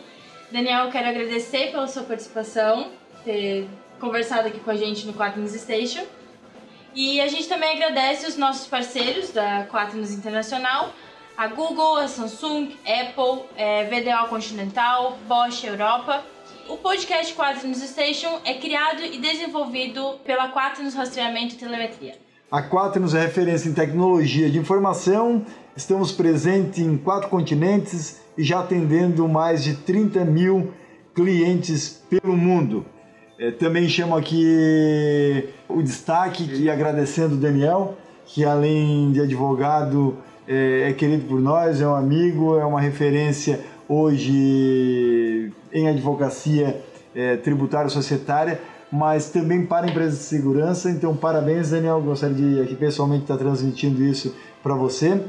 [0.52, 2.90] Daniel, eu quero agradecer pela sua participação,
[3.24, 3.70] ter
[4.00, 6.04] conversado aqui com a gente no Quaternos Station.
[6.96, 10.92] E a gente também agradece os nossos parceiros da Quaternos Internacional,
[11.38, 16.26] a Google, a Samsung, Apple, é, VDO Continental, Bosch Europa.
[16.68, 22.18] O podcast Quaternos Station é criado e desenvolvido pela Quaternos Rastreamento e Telemetria.
[22.54, 25.44] A Quaternos é referência em tecnologia de informação,
[25.76, 30.72] estamos presentes em quatro continentes e já atendendo mais de 30 mil
[31.16, 32.86] clientes pelo mundo.
[33.40, 40.16] É, também chamo aqui o destaque e agradecendo o Daniel, que além de advogado
[40.48, 46.84] é, é querido por nós, é um amigo, é uma referência hoje em advocacia
[47.16, 48.62] é, tributária societária,
[48.94, 50.88] mas também para empresas de segurança.
[50.92, 52.00] Então, parabéns, Daniel.
[52.00, 55.20] Gostaria de aqui pessoalmente estar transmitindo isso para você.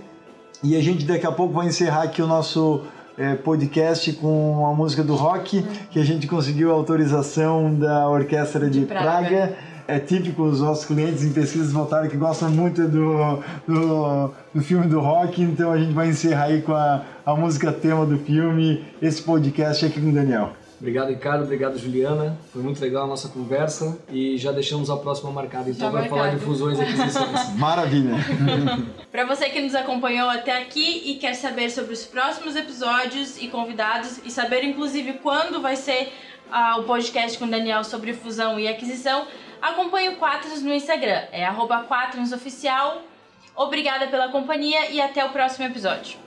[0.63, 2.83] E a gente daqui a pouco vai encerrar aqui o nosso
[3.17, 8.69] é, podcast com a música do rock, que a gente conseguiu a autorização da Orquestra
[8.69, 9.29] de, de Praga.
[9.29, 9.57] Praga
[9.89, 14.87] é típico os nossos clientes em pesquisas voltaram que gostam muito do, do, do, filme
[14.89, 18.85] do rock, então a gente vai encerrar aí com a, a música tema do filme,
[19.01, 20.53] esse podcast aqui com o Daniel.
[20.79, 21.45] Obrigado, Ricardo.
[21.45, 22.37] Obrigado, Juliana.
[22.53, 26.31] Foi muito legal a nossa conversa e já deixamos a próxima marcada então para falar
[26.31, 27.55] de fusões e aquisições.
[27.57, 28.15] Maravilha!
[29.11, 33.49] para você que nos acompanhou até aqui e quer saber sobre os próximos episódios e
[33.49, 36.13] convidados e saber inclusive quando vai ser
[36.51, 39.27] uh, o podcast com o Daniel sobre fusão e aquisição,
[39.65, 41.87] Acompanhe o Quaternos no Instagram, é arroba
[42.35, 43.01] Oficial.
[43.57, 46.24] Obrigada pela companhia e até o próximo episódio.